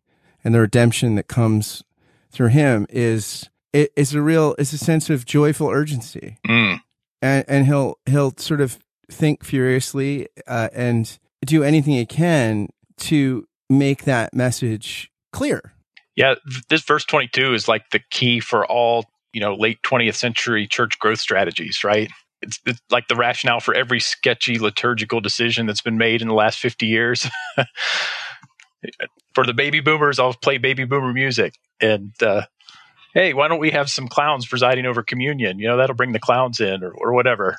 and 0.44 0.54
the 0.54 0.60
redemption 0.60 1.16
that 1.16 1.28
comes 1.28 1.84
through 2.32 2.48
him 2.48 2.86
is 2.90 3.50
is 3.74 4.14
a 4.16 4.22
real 4.22 4.56
it's 4.58 4.74
a 4.74 4.78
sense 4.78 5.10
of 5.10 5.26
joyful 5.26 5.70
urgency, 5.70 6.38
mm. 6.48 6.82
and 7.22 7.46
and 7.48 7.68
he'll 7.68 8.00
he'll 8.06 8.34
sort 8.38 8.62
of 8.62 8.80
think 9.12 9.44
furiously 9.44 10.28
uh, 10.48 10.70
and 10.74 11.20
do 11.46 11.64
anything 11.64 11.94
he 11.94 12.06
can 12.06 12.70
to 12.98 13.48
make 13.70 14.06
that 14.06 14.34
message 14.34 15.12
clear. 15.32 15.74
Yeah, 16.16 16.36
this 16.70 16.82
verse 16.82 17.06
22 17.06 17.54
is 17.54 17.68
like 17.68 17.92
the 17.92 18.02
key 18.10 18.40
for 18.40 18.66
all 18.66 19.06
you 19.34 19.42
know 19.42 19.56
late 19.56 19.82
20th 19.84 20.16
century 20.16 20.68
church 20.68 20.98
growth 21.00 21.20
strategies 21.20 21.84
right 21.84 22.10
it's, 22.42 22.60
it's, 22.66 22.82
like 22.90 23.08
the 23.10 23.16
rationale 23.16 23.60
for 23.60 23.74
every 23.74 24.00
sketchy 24.00 24.58
liturgical 24.60 25.20
decision 25.20 25.66
that's 25.66 25.82
been 25.82 25.98
made 25.98 26.22
in 26.22 26.28
the 26.28 26.34
last 26.34 26.60
50 26.60 26.86
years 26.86 27.28
for 29.34 29.46
the 29.46 29.54
baby 29.54 29.82
boomers 29.82 30.20
i'll 30.20 30.34
play 30.34 30.58
baby 30.58 30.86
boomer 30.86 31.14
music 31.14 31.56
and 31.82 32.12
uh, 32.22 32.44
hey, 33.14 33.34
why 33.34 33.48
don't 33.48 33.60
we 33.60 33.72
have 33.72 33.90
some 33.90 34.08
clowns 34.08 34.46
presiding 34.46 34.86
over 34.86 35.04
communion? 35.04 35.60
You 35.60 35.68
know, 35.68 35.78
that'll 35.78 35.96
bring 35.96 36.12
the 36.12 36.20
clowns 36.20 36.60
in 36.60 36.84
or, 36.84 36.92
or 36.92 37.14
whatever. 37.14 37.58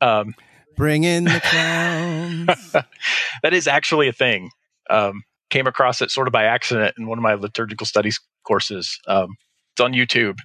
Um, 0.00 0.34
bring 0.76 1.04
in 1.04 1.24
the 1.24 1.40
clowns. 1.42 2.72
that 3.42 3.54
is 3.54 3.66
actually 3.66 4.08
a 4.08 4.12
thing. 4.12 4.50
Um, 4.88 5.22
came 5.50 5.66
across 5.66 6.00
it 6.00 6.10
sort 6.10 6.28
of 6.28 6.32
by 6.32 6.44
accident 6.44 6.94
in 6.98 7.06
one 7.06 7.18
of 7.18 7.22
my 7.22 7.34
liturgical 7.34 7.86
studies 7.86 8.20
courses. 8.44 8.98
Um, 9.06 9.36
it's 9.80 9.84
on 9.84 9.92
YouTube. 9.92 10.38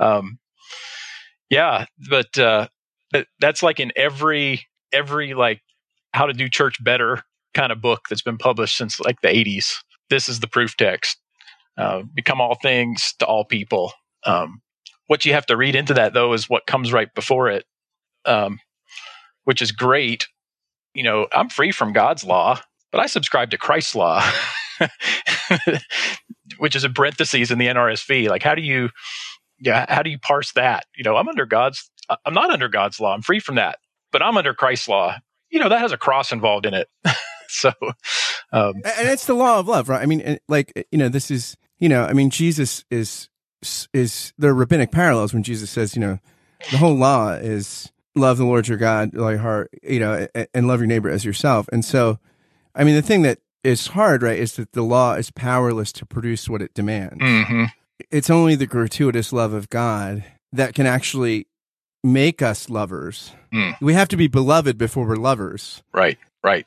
Um, 0.00 0.38
yeah, 1.50 1.86
but 2.08 2.38
uh, 2.38 2.68
that's 3.40 3.62
like 3.62 3.80
in 3.80 3.92
every 3.96 4.66
every 4.92 5.34
like 5.34 5.62
how 6.12 6.26
to 6.26 6.32
do 6.32 6.48
church 6.48 6.82
better 6.82 7.22
kind 7.54 7.72
of 7.72 7.80
book 7.80 8.06
that's 8.08 8.22
been 8.22 8.38
published 8.38 8.76
since 8.76 9.00
like 9.00 9.20
the 9.20 9.28
80s. 9.28 9.74
This 10.10 10.28
is 10.28 10.40
the 10.40 10.46
proof 10.46 10.76
text. 10.76 11.18
Uh, 11.76 12.02
become 12.14 12.40
all 12.40 12.54
things 12.54 13.14
to 13.18 13.26
all 13.26 13.44
people. 13.44 13.92
Um, 14.24 14.62
what 15.08 15.24
you 15.24 15.34
have 15.34 15.46
to 15.46 15.56
read 15.56 15.76
into 15.76 15.94
that 15.94 16.14
though 16.14 16.32
is 16.32 16.48
what 16.48 16.66
comes 16.66 16.92
right 16.92 17.12
before 17.14 17.50
it, 17.50 17.64
um, 18.24 18.60
which 19.44 19.60
is 19.60 19.72
great. 19.72 20.26
You 20.94 21.02
know, 21.02 21.26
I'm 21.32 21.50
free 21.50 21.72
from 21.72 21.92
God's 21.92 22.24
law, 22.24 22.58
but 22.90 23.00
I 23.00 23.06
subscribe 23.06 23.50
to 23.50 23.58
Christ's 23.58 23.94
law, 23.94 24.22
which 26.58 26.76
is 26.76 26.84
in 26.84 26.94
parentheses 26.94 27.50
in 27.50 27.58
the 27.58 27.66
NRSV. 27.66 28.28
Like, 28.28 28.42
how 28.42 28.54
do 28.54 28.62
you, 28.62 28.90
yeah, 29.58 29.86
how 29.88 30.02
do 30.02 30.10
you 30.10 30.18
parse 30.18 30.52
that? 30.52 30.84
You 30.96 31.04
know, 31.04 31.16
I'm 31.16 31.28
under 31.28 31.46
God's, 31.46 31.90
I'm 32.24 32.34
not 32.34 32.50
under 32.50 32.68
God's 32.68 33.00
law. 33.00 33.14
I'm 33.14 33.22
free 33.22 33.40
from 33.40 33.56
that, 33.56 33.78
but 34.12 34.22
I'm 34.22 34.36
under 34.36 34.54
Christ's 34.54 34.88
law. 34.88 35.16
You 35.50 35.60
know, 35.60 35.68
that 35.68 35.80
has 35.80 35.92
a 35.92 35.96
cross 35.96 36.32
involved 36.32 36.66
in 36.66 36.74
it. 36.74 36.88
so, 37.48 37.72
um, 38.52 38.74
and 38.84 39.08
it's 39.08 39.26
the 39.26 39.34
law 39.34 39.58
of 39.58 39.68
love, 39.68 39.88
right? 39.88 40.02
I 40.02 40.06
mean, 40.06 40.38
like, 40.48 40.86
you 40.90 40.98
know, 40.98 41.08
this 41.08 41.30
is, 41.30 41.56
you 41.78 41.88
know, 41.88 42.04
I 42.04 42.12
mean, 42.12 42.30
Jesus 42.30 42.84
is 42.90 43.28
is 43.92 44.32
there 44.38 44.50
are 44.50 44.54
rabbinic 44.54 44.92
parallels 44.92 45.32
when 45.32 45.42
Jesus 45.42 45.70
says, 45.70 45.94
you 45.94 46.00
know, 46.00 46.18
the 46.70 46.78
whole 46.78 46.94
law 46.94 47.32
is 47.32 47.90
love 48.14 48.38
the 48.38 48.44
Lord 48.44 48.68
your 48.68 48.78
God, 48.78 49.14
like 49.14 49.38
heart, 49.38 49.70
you 49.82 50.00
know, 50.00 50.26
and 50.54 50.68
love 50.68 50.80
your 50.80 50.86
neighbor 50.86 51.10
as 51.10 51.24
yourself. 51.24 51.68
And 51.72 51.84
so, 51.84 52.18
I 52.74 52.84
mean, 52.84 52.94
the 52.94 53.02
thing 53.02 53.22
that 53.22 53.38
is 53.66 53.88
hard, 53.88 54.22
right, 54.22 54.38
is 54.38 54.54
that 54.54 54.72
the 54.72 54.82
law 54.82 55.14
is 55.14 55.30
powerless 55.32 55.90
to 55.92 56.06
produce 56.06 56.48
what 56.48 56.62
it 56.62 56.72
demands. 56.72 57.18
Mm-hmm. 57.20 57.64
It's 58.10 58.30
only 58.30 58.54
the 58.54 58.66
gratuitous 58.66 59.32
love 59.32 59.52
of 59.52 59.68
God 59.68 60.24
that 60.52 60.74
can 60.74 60.86
actually 60.86 61.48
make 62.04 62.42
us 62.42 62.70
lovers. 62.70 63.32
Mm. 63.52 63.76
We 63.80 63.94
have 63.94 64.08
to 64.08 64.16
be 64.16 64.28
beloved 64.28 64.78
before 64.78 65.06
we're 65.06 65.16
lovers. 65.16 65.82
Right, 65.92 66.18
right. 66.44 66.66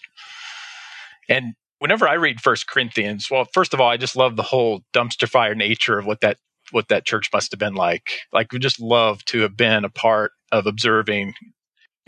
And 1.30 1.54
whenever 1.80 2.08
I 2.08 2.16
read 2.16 2.42
First 2.42 2.68
Corinthians, 2.68 3.30
well, 3.32 3.46
first 3.54 3.74
of 3.74 3.80
all, 3.80 3.90
I 3.90 3.96
just 3.96 4.18
love 4.18 4.36
the 4.36 4.44
whole 4.44 4.82
dumpster 4.94 5.30
fire 5.30 5.56
nature 5.56 5.98
of 5.98 6.06
what 6.06 6.22
that 6.22 6.38
what 6.72 6.90
that 6.90 7.06
church 7.06 7.30
must 7.34 7.52
have 7.52 7.60
been 7.60 7.76
like. 7.76 8.12
Like 8.34 8.52
we 8.52 8.60
just 8.60 8.80
love 8.80 9.24
to 9.26 9.40
have 9.40 9.56
been 9.56 9.86
a 9.86 9.90
part 9.90 10.32
of 10.52 10.68
observing 10.68 11.34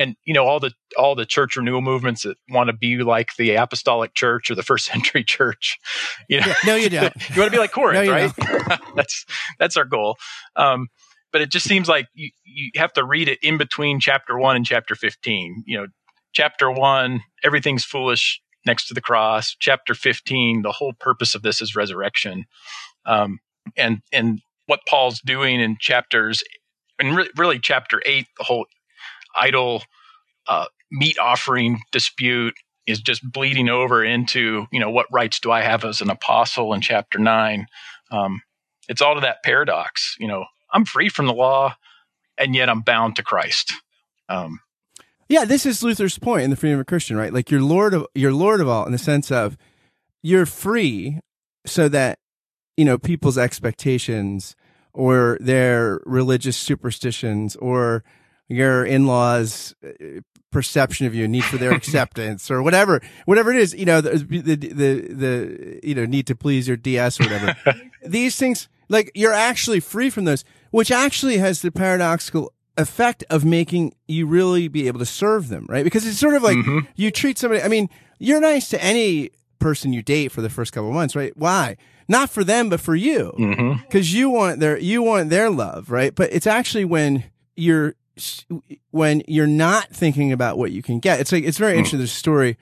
and 0.01 0.15
you 0.25 0.33
know 0.33 0.45
all 0.45 0.59
the 0.59 0.71
all 0.97 1.15
the 1.15 1.25
church 1.25 1.55
renewal 1.55 1.81
movements 1.81 2.23
that 2.23 2.37
want 2.49 2.67
to 2.69 2.73
be 2.73 2.97
like 2.97 3.29
the 3.37 3.55
apostolic 3.55 4.13
church 4.13 4.49
or 4.49 4.55
the 4.55 4.63
first 4.63 4.85
century 4.91 5.23
church 5.23 5.77
you 6.27 6.41
know? 6.41 6.53
No 6.65 6.75
you 6.75 6.89
don't. 6.89 7.13
You 7.35 7.41
want 7.41 7.51
to 7.51 7.55
be 7.55 7.59
like 7.59 7.71
corinth 7.71 8.05
no, 8.05 8.11
right? 8.11 8.79
that's 8.95 9.25
that's 9.59 9.77
our 9.77 9.85
goal. 9.85 10.17
Um, 10.55 10.87
but 11.31 11.41
it 11.41 11.49
just 11.49 11.65
seems 11.65 11.87
like 11.87 12.07
you, 12.13 12.29
you 12.43 12.71
have 12.75 12.91
to 12.93 13.05
read 13.05 13.29
it 13.29 13.39
in 13.41 13.57
between 13.57 14.01
chapter 14.01 14.37
1 14.37 14.55
and 14.55 14.65
chapter 14.65 14.95
15 14.95 15.63
you 15.65 15.77
know? 15.77 15.87
Chapter 16.33 16.71
1 16.71 17.21
everything's 17.43 17.85
foolish 17.85 18.41
next 18.65 18.87
to 18.87 18.93
the 18.93 19.01
cross. 19.01 19.55
Chapter 19.59 19.93
15, 19.93 20.61
the 20.61 20.71
whole 20.71 20.93
purpose 20.99 21.35
of 21.35 21.41
this 21.41 21.61
is 21.61 21.75
resurrection. 21.75 22.45
Um, 23.05 23.39
and, 23.77 24.01
and 24.11 24.41
what 24.67 24.81
Paul's 24.87 25.21
doing 25.21 25.59
in 25.59 25.77
chapters, 25.79 26.43
and 26.99 27.15
re- 27.15 27.29
really 27.37 27.59
chapter 27.59 28.01
8, 28.05 28.27
the 28.37 28.43
whole 28.43 28.65
idol 29.35 29.83
uh, 30.47 30.65
meat 30.91 31.17
offering 31.19 31.81
dispute 31.91 32.55
is 32.87 32.99
just 32.99 33.21
bleeding 33.31 33.69
over 33.69 34.03
into, 34.03 34.65
you 34.71 34.79
know, 34.79 34.89
what 34.89 35.05
rights 35.11 35.39
do 35.39 35.51
I 35.51 35.61
have 35.61 35.85
as 35.85 36.01
an 36.01 36.09
apostle 36.09 36.73
in 36.73 36.81
chapter 36.81 37.19
9? 37.19 37.67
Um, 38.11 38.41
it's 38.89 39.01
all 39.01 39.15
to 39.15 39.21
that 39.21 39.43
paradox. 39.43 40.15
You 40.19 40.27
know, 40.27 40.45
I'm 40.73 40.85
free 40.85 41.09
from 41.09 41.27
the 41.27 41.33
law, 41.33 41.75
and 42.37 42.55
yet 42.55 42.69
I'm 42.69 42.81
bound 42.81 43.15
to 43.17 43.23
Christ. 43.23 43.71
Um, 44.27 44.59
yeah, 45.29 45.45
this 45.45 45.65
is 45.65 45.81
Luther's 45.81 46.19
point 46.19 46.43
in 46.43 46.49
the 46.49 46.57
freedom 46.57 46.77
of 46.77 46.81
a 46.81 46.85
Christian, 46.85 47.15
right? 47.15 47.33
Like 47.33 47.49
you're 47.49 47.61
Lord 47.61 47.93
of 47.93 48.05
you're 48.13 48.33
Lord 48.33 48.59
of 48.59 48.67
all 48.67 48.85
in 48.85 48.91
the 48.91 48.97
sense 48.97 49.31
of 49.31 49.57
you're 50.21 50.45
free 50.45 51.19
so 51.65 51.87
that 51.87 52.19
you 52.75 52.83
know 52.83 52.97
people's 52.97 53.37
expectations 53.37 54.57
or 54.93 55.37
their 55.39 56.01
religious 56.05 56.57
superstitions 56.57 57.55
or 57.55 58.03
your 58.55 58.85
in-laws 58.85 59.75
uh, 59.85 60.21
perception 60.51 61.07
of 61.07 61.15
you 61.15 61.27
need 61.27 61.43
for 61.45 61.57
their 61.57 61.71
acceptance 61.81 62.51
or 62.51 62.61
whatever 62.61 63.01
whatever 63.25 63.51
it 63.51 63.57
is 63.57 63.73
you 63.73 63.85
know 63.85 64.01
the, 64.01 64.17
the 64.17 64.55
the 64.55 65.13
the 65.13 65.79
you 65.81 65.95
know 65.95 66.05
need 66.05 66.27
to 66.27 66.35
please 66.35 66.67
your 66.67 66.75
ds 66.75 67.19
or 67.21 67.23
whatever 67.23 67.55
these 68.05 68.35
things 68.35 68.67
like 68.89 69.09
you're 69.15 69.31
actually 69.31 69.79
free 69.79 70.09
from 70.09 70.25
those 70.25 70.43
which 70.71 70.91
actually 70.91 71.37
has 71.37 71.61
the 71.61 71.71
paradoxical 71.71 72.51
effect 72.77 73.23
of 73.29 73.45
making 73.45 73.93
you 74.07 74.25
really 74.25 74.67
be 74.67 74.87
able 74.87 74.99
to 74.99 75.05
serve 75.05 75.49
them, 75.49 75.65
right? 75.69 75.83
Because 75.83 76.05
it's 76.05 76.17
sort 76.17 76.35
of 76.35 76.43
like 76.43 76.57
mm-hmm. 76.57 76.79
you 76.95 77.11
treat 77.11 77.37
somebody, 77.37 77.61
I 77.61 77.67
mean, 77.67 77.89
you're 78.19 78.41
nice 78.41 78.69
to 78.69 78.83
any 78.83 79.31
person 79.59 79.93
you 79.93 80.01
date 80.01 80.31
for 80.31 80.41
the 80.41 80.49
first 80.49 80.73
couple 80.73 80.91
months, 80.91 81.15
right? 81.15 81.35
Why? 81.37 81.77
Not 82.07 82.29
for 82.29 82.43
them, 82.43 82.69
but 82.69 82.79
for 82.79 82.95
you. 82.95 83.33
Mm-hmm. 83.37 83.87
Cause 83.89 84.11
you 84.11 84.29
want 84.29 84.59
their, 84.59 84.77
you 84.77 85.01
want 85.01 85.29
their 85.29 85.49
love, 85.49 85.91
right? 85.91 86.13
But 86.13 86.33
it's 86.33 86.47
actually 86.47 86.85
when 86.85 87.25
you're, 87.55 87.95
when 88.91 89.23
you're 89.27 89.47
not 89.47 89.89
thinking 89.89 90.31
about 90.31 90.57
what 90.57 90.71
you 90.71 90.81
can 90.81 90.99
get. 90.99 91.19
It's 91.19 91.31
like, 91.31 91.43
it's 91.43 91.57
very 91.57 91.73
mm. 91.73 91.77
interesting. 91.77 91.99
There's 91.99 92.11
a 92.11 92.15
story, 92.15 92.57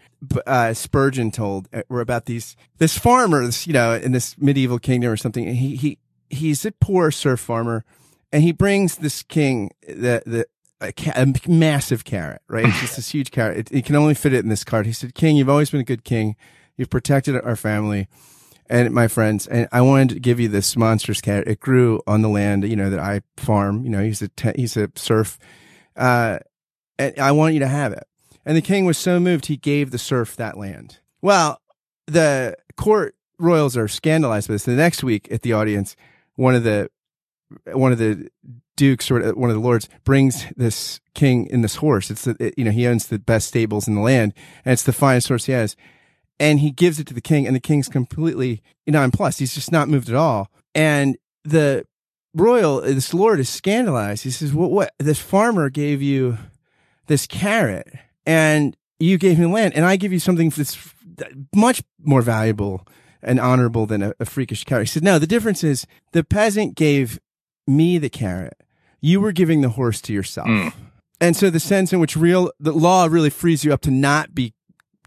uh, 0.46 0.74
Spurgeon 0.74 1.32
told 1.32 1.70
uh, 1.74 1.84
were 1.90 2.02
about 2.02 2.26
these, 2.26 2.56
this 2.78 2.98
farmer, 2.98 3.46
this, 3.46 3.68
you 3.68 3.74
know, 3.74 3.94
in 3.94 4.12
this 4.12 4.38
medieval 4.38 4.80
kingdom 4.80 5.12
or 5.12 5.18
something. 5.18 5.46
And 5.46 5.56
he, 5.56 5.76
he, 5.76 5.98
he's 6.30 6.66
a 6.66 6.72
poor 6.72 7.12
serf 7.12 7.40
farmer 7.40 7.86
and 8.32 8.44
he 8.44 8.52
brings 8.52 8.98
this 8.98 9.24
king 9.24 9.72
the 9.88 10.22
the 10.26 10.46
a, 10.82 10.94
ca- 10.94 11.14
a 11.16 11.50
massive 11.50 12.06
carrot, 12.06 12.42
right? 12.48 12.66
It's 12.66 12.80
just 12.80 12.96
this 12.96 13.10
huge 13.14 13.32
carrot. 13.32 13.58
It, 13.58 13.70
he 13.70 13.82
can 13.82 13.96
only 13.96 14.14
fit 14.14 14.34
it 14.34 14.44
in 14.44 14.50
this 14.50 14.64
cart. 14.64 14.86
He 14.86 14.94
said, 14.94 15.14
"King, 15.14 15.36
you've 15.36 15.50
always 15.50 15.70
been 15.70 15.82
a 15.82 15.86
good 15.86 16.04
king. 16.04 16.36
You've 16.78 16.90
protected 16.90 17.36
our 17.36 17.56
family." 17.56 18.08
And 18.70 18.94
my 18.94 19.08
friends, 19.08 19.48
and 19.48 19.68
I 19.72 19.82
wanted 19.82 20.10
to 20.10 20.20
give 20.20 20.40
you 20.40 20.48
this 20.48 20.78
monstrous 20.78 21.22
carrot. 21.22 21.48
It 21.48 21.60
grew 21.60 22.02
on 22.06 22.22
the 22.22 22.30
land, 22.30 22.68
you 22.68 22.76
know, 22.76 22.90
that 22.90 23.00
I 23.00 23.22
farm. 23.38 23.84
You 23.84 23.90
know, 23.90 24.04
he's 24.04 24.22
a 24.22 24.28
te- 24.30 24.54
he's 24.56 24.78
a 24.78 24.90
serf, 24.96 25.40
uh, 25.96 26.40
and 26.98 27.18
I 27.20 27.32
want 27.32 27.54
you 27.54 27.60
to 27.62 27.68
have 27.68 27.94
it. 27.94 28.04
And 28.46 28.56
the 28.56 28.62
king 28.62 28.86
was 28.86 28.98
so 28.98 29.20
moved, 29.20 29.48
he 29.48 29.58
gave 29.58 29.92
the 29.92 29.98
serf 29.98 30.36
that 30.36 30.58
land. 30.58 31.00
Well, 31.22 31.62
the 32.08 32.56
court 32.78 33.16
royals 33.38 33.76
are 33.78 33.88
scandalized 33.88 34.48
by 34.48 34.56
this. 34.56 34.64
The 34.64 34.72
next 34.74 35.04
week 35.04 35.28
at 35.32 35.42
the 35.42 35.54
audience, 35.54 35.96
one 36.36 36.56
of 36.56 36.64
the 36.64 36.90
one 37.74 37.92
of 37.92 37.98
the 37.98 38.30
dukes 38.76 39.12
or 39.12 39.34
one 39.34 39.50
of 39.50 39.56
the 39.56 39.62
lords 39.62 39.90
brings 40.04 40.46
this 40.56 41.02
king 41.14 41.48
in 41.48 41.62
this 41.62 41.76
horse. 41.76 42.10
It's 42.10 42.24
the, 42.24 42.36
it, 42.40 42.54
you 42.58 42.64
know, 42.64 42.72
he 42.72 42.88
owns 42.88 43.08
the 43.08 43.20
best 43.20 43.48
stables 43.48 43.88
in 43.88 43.96
the 43.96 44.02
land 44.02 44.34
and 44.64 44.74
it's 44.74 44.84
the 44.84 44.94
finest 44.94 45.28
horse 45.28 45.46
he 45.46 45.52
has. 45.52 45.76
And 46.40 46.60
he 46.60 46.72
gives 46.72 47.00
it 47.00 47.08
to 47.08 47.14
the 47.14 47.22
king 47.22 47.46
and 47.46 47.56
the 47.56 47.60
king's 47.60 47.90
completely 47.90 48.62
nonplussed. 48.88 49.40
He's 49.40 49.54
just 49.54 49.72
not 49.72 49.90
moved 49.90 50.10
at 50.10 50.16
all. 50.16 50.50
And 50.74 51.18
the 51.44 51.86
royal, 52.34 52.82
this 52.82 53.14
lord 53.14 53.40
is 53.40 53.50
scandalized. 53.50 54.24
He 54.24 54.32
says, 54.32 54.54
what, 54.54 54.72
what, 54.72 54.94
this 55.00 55.20
farmer 55.20 55.70
gave 55.70 56.02
you 56.02 56.38
this 57.08 57.28
carrot 57.28 57.92
and 58.26 58.78
you 59.00 59.18
gave 59.18 59.40
me 59.40 59.48
land 59.48 59.74
and 59.74 59.86
I 59.86 59.96
give 59.96 60.14
you 60.14 60.20
something 60.20 60.50
that's 60.50 60.78
much 61.54 61.84
more 62.04 62.22
valuable 62.22 62.88
and 63.22 63.40
honorable 63.40 63.86
than 63.86 64.02
a, 64.02 64.14
a 64.20 64.26
freakish 64.26 64.64
carrot. 64.64 64.88
He 64.88 64.92
said, 64.94 65.04
no, 65.04 65.20
the 65.20 65.28
difference 65.28 65.64
is 65.64 65.86
the 66.14 66.24
peasant 66.24 66.76
gave 66.76 67.20
me 67.68 67.98
the 67.98 68.10
carrot. 68.10 68.58
You 69.02 69.20
were 69.20 69.32
giving 69.32 69.62
the 69.62 69.70
horse 69.70 70.02
to 70.02 70.14
yourself. 70.14 70.48
Mm. 70.48 70.74
And 71.22 71.36
so 71.36 71.50
the 71.50 71.60
sense 71.60 71.92
in 71.92 72.00
which 72.00 72.16
real 72.16 72.52
the 72.60 72.72
law 72.72 73.06
really 73.06 73.30
frees 73.30 73.66
you 73.66 73.74
up 73.74 73.82
to 73.82 73.92
not 73.92 74.34
be 74.34 74.54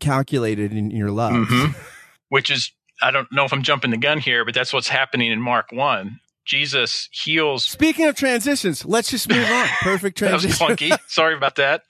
calculated 0.02 0.72
in 0.72 0.90
your 0.90 1.10
love. 1.10 1.32
Mm-hmm. 1.32 1.78
Which 2.28 2.50
is 2.50 2.72
I 3.00 3.10
don't 3.10 3.30
know 3.32 3.44
if 3.44 3.52
I'm 3.52 3.62
jumping 3.62 3.90
the 3.90 3.96
gun 3.96 4.18
here, 4.18 4.44
but 4.44 4.54
that's 4.54 4.72
what's 4.72 4.88
happening 4.88 5.30
in 5.32 5.40
Mark 5.40 5.72
1. 5.72 6.20
Jesus 6.44 7.08
heals. 7.12 7.64
Speaking 7.64 8.06
of 8.06 8.14
transitions, 8.14 8.84
let's 8.84 9.10
just 9.10 9.28
move 9.28 9.44
on. 9.50 9.66
Perfect 9.80 10.18
transition. 10.18 10.50
that 10.50 10.68
was 10.68 10.76
clunky. 10.78 10.98
Sorry 11.08 11.34
about 11.34 11.56
that. 11.56 11.82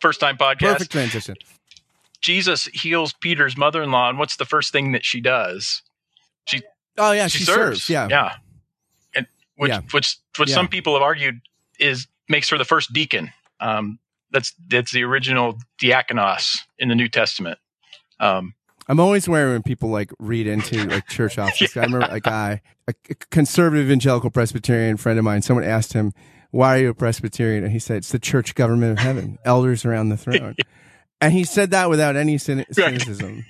First 0.00 0.20
time 0.20 0.36
podcast. 0.36 0.72
Perfect 0.72 0.92
transition. 0.92 1.36
Jesus 2.20 2.66
heals 2.66 3.12
Peter's 3.12 3.56
mother 3.56 3.82
in 3.82 3.90
law, 3.90 4.08
and 4.08 4.18
what's 4.18 4.36
the 4.36 4.44
first 4.44 4.72
thing 4.72 4.92
that 4.92 5.04
she 5.04 5.20
does? 5.20 5.82
She 6.46 6.62
Oh 6.98 7.12
yeah, 7.12 7.28
she, 7.28 7.38
she 7.38 7.44
serves. 7.44 7.84
serves. 7.84 7.90
Yeah. 7.90 8.08
Yeah 8.10 8.32
which 9.56 9.70
yeah. 9.70 9.80
which 9.90 10.18
which 10.38 10.50
yeah. 10.50 10.54
some 10.54 10.68
people 10.68 10.94
have 10.94 11.02
argued 11.02 11.40
is 11.80 12.06
makes 12.28 12.48
her 12.50 12.58
the 12.58 12.64
first 12.64 12.92
deacon. 12.92 13.32
Um, 13.60 13.98
that's 14.36 14.52
that's 14.68 14.92
the 14.92 15.02
original 15.02 15.58
diakonos 15.80 16.58
in 16.78 16.88
the 16.88 16.94
New 16.94 17.08
Testament. 17.08 17.58
Um, 18.20 18.54
I'm 18.86 19.00
always 19.00 19.26
wary 19.26 19.52
when 19.52 19.62
people 19.62 19.88
like 19.88 20.12
read 20.18 20.46
into 20.46 20.84
like 20.84 21.08
church 21.08 21.38
offices. 21.38 21.74
yeah. 21.74 21.82
I 21.82 21.84
remember 21.86 22.06
a 22.10 22.20
guy, 22.20 22.60
a 22.86 22.92
conservative 23.30 23.86
evangelical 23.86 24.30
Presbyterian 24.30 24.98
friend 24.98 25.18
of 25.18 25.24
mine. 25.24 25.40
Someone 25.40 25.64
asked 25.64 25.94
him, 25.94 26.12
"Why 26.50 26.76
are 26.76 26.82
you 26.82 26.88
a 26.90 26.94
Presbyterian?" 26.94 27.64
And 27.64 27.72
he 27.72 27.78
said, 27.78 27.98
"It's 27.98 28.12
the 28.12 28.18
church 28.18 28.54
government 28.54 28.92
of 28.92 28.98
heaven, 28.98 29.38
elders 29.44 29.86
around 29.86 30.10
the 30.10 30.18
throne." 30.18 30.54
And 31.18 31.32
he 31.32 31.44
said 31.44 31.70
that 31.70 31.88
without 31.88 32.14
any 32.14 32.36
cynicism. 32.36 33.46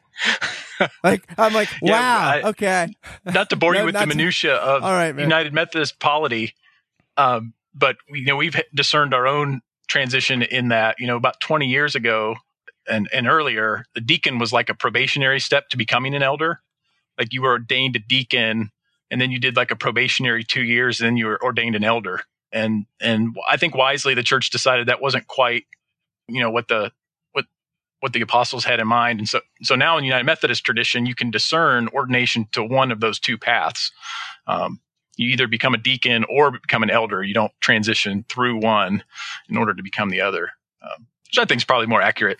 like 1.04 1.22
I'm 1.36 1.52
like, 1.52 1.68
wow, 1.82 1.90
yeah, 1.90 2.40
I, 2.44 2.48
okay. 2.48 2.96
Not 3.26 3.50
to 3.50 3.56
bore 3.56 3.74
no, 3.74 3.80
you 3.80 3.86
with 3.86 3.94
the 3.94 4.06
minutia 4.06 4.54
of 4.54 4.82
all 4.82 4.92
right, 4.92 5.14
United 5.14 5.52
Methodist 5.52 6.00
polity, 6.00 6.54
um, 7.18 7.52
but 7.74 7.96
we, 8.10 8.20
you 8.20 8.26
know 8.26 8.36
we've 8.36 8.58
discerned 8.74 9.12
our 9.12 9.26
own 9.26 9.60
transition 9.92 10.42
in 10.42 10.68
that 10.68 10.96
you 10.98 11.06
know 11.06 11.16
about 11.16 11.38
20 11.40 11.66
years 11.66 11.94
ago 11.94 12.36
and 12.88 13.08
and 13.12 13.28
earlier, 13.28 13.84
the 13.94 14.00
deacon 14.00 14.38
was 14.38 14.52
like 14.52 14.68
a 14.68 14.74
probationary 14.74 15.40
step 15.40 15.68
to 15.68 15.76
becoming 15.76 16.14
an 16.14 16.22
elder. 16.22 16.60
Like 17.18 17.32
you 17.32 17.42
were 17.42 17.50
ordained 17.52 17.96
a 17.96 18.00
deacon, 18.00 18.70
and 19.10 19.20
then 19.20 19.30
you 19.30 19.38
did 19.38 19.56
like 19.56 19.70
a 19.70 19.76
probationary 19.76 20.44
two 20.44 20.62
years, 20.62 21.00
and 21.00 21.06
then 21.06 21.16
you 21.16 21.26
were 21.26 21.42
ordained 21.42 21.76
an 21.76 21.84
elder. 21.84 22.22
And 22.52 22.86
and 23.00 23.36
I 23.48 23.56
think 23.56 23.74
wisely 23.74 24.14
the 24.14 24.22
church 24.22 24.50
decided 24.50 24.88
that 24.88 25.00
wasn't 25.00 25.26
quite, 25.26 25.64
you 26.28 26.40
know, 26.40 26.50
what 26.50 26.68
the 26.68 26.92
what 27.32 27.44
what 28.00 28.12
the 28.12 28.20
apostles 28.20 28.64
had 28.64 28.80
in 28.80 28.88
mind. 28.88 29.20
And 29.20 29.28
so 29.28 29.40
so 29.62 29.74
now 29.74 29.96
in 29.98 30.04
United 30.04 30.24
Methodist 30.24 30.64
tradition, 30.64 31.06
you 31.06 31.14
can 31.14 31.30
discern 31.30 31.88
ordination 31.88 32.48
to 32.52 32.64
one 32.64 32.90
of 32.90 33.00
those 33.00 33.20
two 33.20 33.38
paths. 33.38 33.92
Um, 34.46 34.80
you 35.16 35.30
either 35.30 35.46
become 35.46 35.74
a 35.74 35.78
deacon 35.78 36.24
or 36.28 36.50
become 36.50 36.82
an 36.82 36.90
elder. 36.90 37.22
You 37.22 37.34
don't 37.34 37.52
transition 37.60 38.24
through 38.28 38.60
one 38.60 39.04
in 39.48 39.56
order 39.56 39.74
to 39.74 39.82
become 39.82 40.10
the 40.10 40.20
other, 40.20 40.50
um, 40.82 41.06
which 41.26 41.38
I 41.38 41.44
think 41.44 41.60
is 41.60 41.64
probably 41.64 41.86
more 41.86 42.02
accurate 42.02 42.38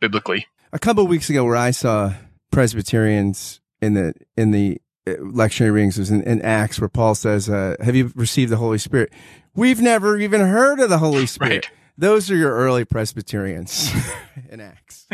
biblically. 0.00 0.46
A 0.72 0.78
couple 0.78 1.04
of 1.04 1.10
weeks 1.10 1.30
ago, 1.30 1.44
where 1.44 1.56
I 1.56 1.70
saw 1.70 2.14
Presbyterians 2.50 3.60
in 3.80 3.94
the 3.94 4.14
in 4.36 4.50
the 4.50 4.80
uh, 5.06 5.12
lectionary 5.12 5.72
readings 5.72 5.98
was 5.98 6.10
in, 6.10 6.22
in 6.22 6.42
Acts, 6.42 6.80
where 6.80 6.88
Paul 6.88 7.14
says, 7.14 7.48
uh, 7.48 7.76
"Have 7.80 7.94
you 7.94 8.12
received 8.14 8.50
the 8.50 8.56
Holy 8.56 8.78
Spirit?" 8.78 9.12
We've 9.54 9.80
never 9.80 10.18
even 10.18 10.40
heard 10.42 10.80
of 10.80 10.90
the 10.90 10.98
Holy 10.98 11.26
Spirit. 11.26 11.68
Right. 11.68 11.70
Those 11.98 12.30
are 12.30 12.36
your 12.36 12.52
early 12.52 12.84
Presbyterians 12.84 13.90
in 14.50 14.60
Acts. 14.60 15.08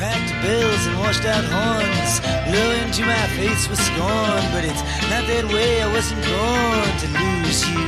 cracked 0.00 0.32
bells 0.42 0.86
and 0.86 0.98
washed 0.98 1.26
out 1.26 1.44
horns 1.44 2.20
blow 2.48 2.70
into 2.80 3.04
my 3.04 3.26
face 3.36 3.68
with 3.68 3.78
scorn, 3.78 4.42
but 4.50 4.64
it's 4.64 4.82
not 5.12 5.26
that 5.28 5.44
way. 5.52 5.82
I 5.82 5.92
wasn't 5.92 6.24
born 6.24 6.88
to 7.00 7.06
lose 7.20 7.68
you. 7.68 7.84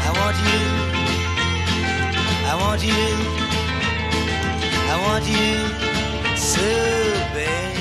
I 0.00 0.10
want 0.16 0.36
you. 0.48 0.64
I 2.48 2.56
want 2.56 2.80
you. 2.82 3.04
I 4.88 4.96
want 5.04 5.24
you 5.28 6.36
so 6.38 6.64
bad. 7.36 7.76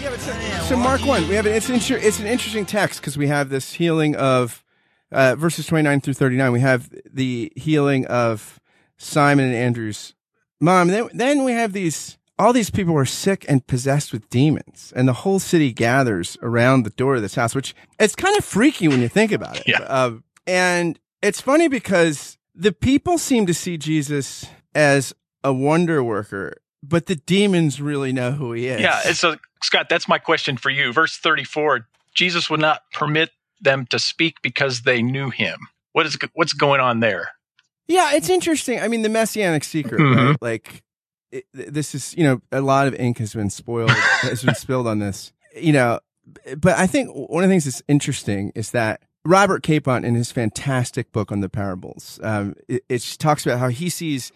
Yeah, 0.00 0.08
but 0.08 0.20
so, 0.20 0.32
so 0.70 0.76
Mark 0.78 1.04
one, 1.04 1.28
we 1.28 1.34
have 1.34 1.44
an, 1.44 1.52
it's 1.52 1.68
an 1.68 1.74
it's 1.98 2.18
an 2.18 2.26
interesting 2.26 2.64
text 2.64 3.02
because 3.02 3.18
we 3.18 3.26
have 3.26 3.50
this 3.50 3.74
healing 3.74 4.16
of 4.16 4.64
uh, 5.10 5.34
verses 5.34 5.66
twenty 5.66 5.82
nine 5.82 6.00
through 6.00 6.14
thirty 6.14 6.36
nine. 6.36 6.52
We 6.52 6.60
have 6.60 6.88
the 7.04 7.52
healing 7.56 8.06
of 8.06 8.58
Simon 8.96 9.44
and 9.44 9.54
Andrew's 9.54 10.14
mom. 10.62 10.88
Then 10.88 11.08
then 11.12 11.44
we 11.44 11.52
have 11.52 11.72
these 11.72 12.16
all 12.38 12.52
these 12.52 12.70
people 12.70 12.96
are 12.96 13.04
sick 13.04 13.44
and 13.48 13.66
possessed 13.66 14.12
with 14.12 14.28
demons, 14.30 14.92
and 14.96 15.06
the 15.06 15.12
whole 15.12 15.38
city 15.38 15.72
gathers 15.72 16.38
around 16.42 16.84
the 16.84 16.90
door 16.90 17.16
of 17.16 17.22
this 17.22 17.34
house, 17.34 17.54
which 17.54 17.74
it's 17.98 18.16
kind 18.16 18.36
of 18.38 18.44
freaky 18.44 18.88
when 18.88 19.00
you 19.02 19.08
think 19.08 19.32
about 19.32 19.56
it. 19.56 19.64
Yeah. 19.66 19.80
Uh, 19.80 20.18
and 20.46 20.98
it's 21.22 21.40
funny 21.40 21.68
because 21.68 22.36
the 22.54 22.72
people 22.72 23.16
seem 23.16 23.46
to 23.46 23.54
see 23.54 23.76
Jesus 23.76 24.46
as 24.74 25.14
a 25.44 25.52
wonder 25.52 26.02
worker, 26.02 26.56
but 26.82 27.06
the 27.06 27.16
demons 27.16 27.80
really 27.80 28.12
know 28.12 28.32
who 28.32 28.52
he 28.52 28.66
is. 28.66 28.80
Yeah. 28.80 29.00
So, 29.12 29.36
Scott, 29.62 29.88
that's 29.88 30.08
my 30.08 30.18
question 30.18 30.56
for 30.56 30.70
you. 30.70 30.92
Verse 30.92 31.16
34 31.16 31.86
Jesus 32.14 32.50
would 32.50 32.60
not 32.60 32.82
permit 32.92 33.30
them 33.60 33.86
to 33.86 33.98
speak 33.98 34.42
because 34.42 34.82
they 34.82 35.00
knew 35.00 35.30
him. 35.30 35.58
What 35.92 36.06
is 36.06 36.18
what's 36.34 36.52
going 36.52 36.80
on 36.80 37.00
there? 37.00 37.30
Yeah, 37.92 38.14
it's 38.14 38.30
interesting. 38.30 38.80
I 38.80 38.88
mean, 38.88 39.02
the 39.02 39.10
messianic 39.10 39.64
secret, 39.64 40.00
mm-hmm. 40.00 40.28
right? 40.28 40.36
Like, 40.40 40.82
it, 41.30 41.44
this 41.52 41.94
is 41.94 42.14
you 42.16 42.24
know 42.24 42.40
a 42.50 42.62
lot 42.62 42.86
of 42.86 42.94
ink 42.94 43.18
has 43.18 43.34
been 43.34 43.50
spoiled 43.50 43.90
has 43.90 44.42
been 44.42 44.54
spilled 44.54 44.86
on 44.86 44.98
this. 44.98 45.32
You 45.54 45.74
know, 45.74 46.00
but 46.56 46.78
I 46.78 46.86
think 46.86 47.10
one 47.14 47.44
of 47.44 47.50
the 47.50 47.52
things 47.52 47.66
that's 47.66 47.82
interesting 47.88 48.50
is 48.54 48.70
that 48.70 49.02
Robert 49.26 49.62
Capon, 49.62 50.06
in 50.06 50.14
his 50.14 50.32
fantastic 50.32 51.12
book 51.12 51.30
on 51.30 51.40
the 51.40 51.50
parables, 51.50 52.18
um, 52.22 52.54
it, 52.66 52.82
it, 52.88 53.16
talks 53.18 53.44
about 53.44 53.58
how 53.58 53.68
he 53.68 53.90
sees, 53.90 54.32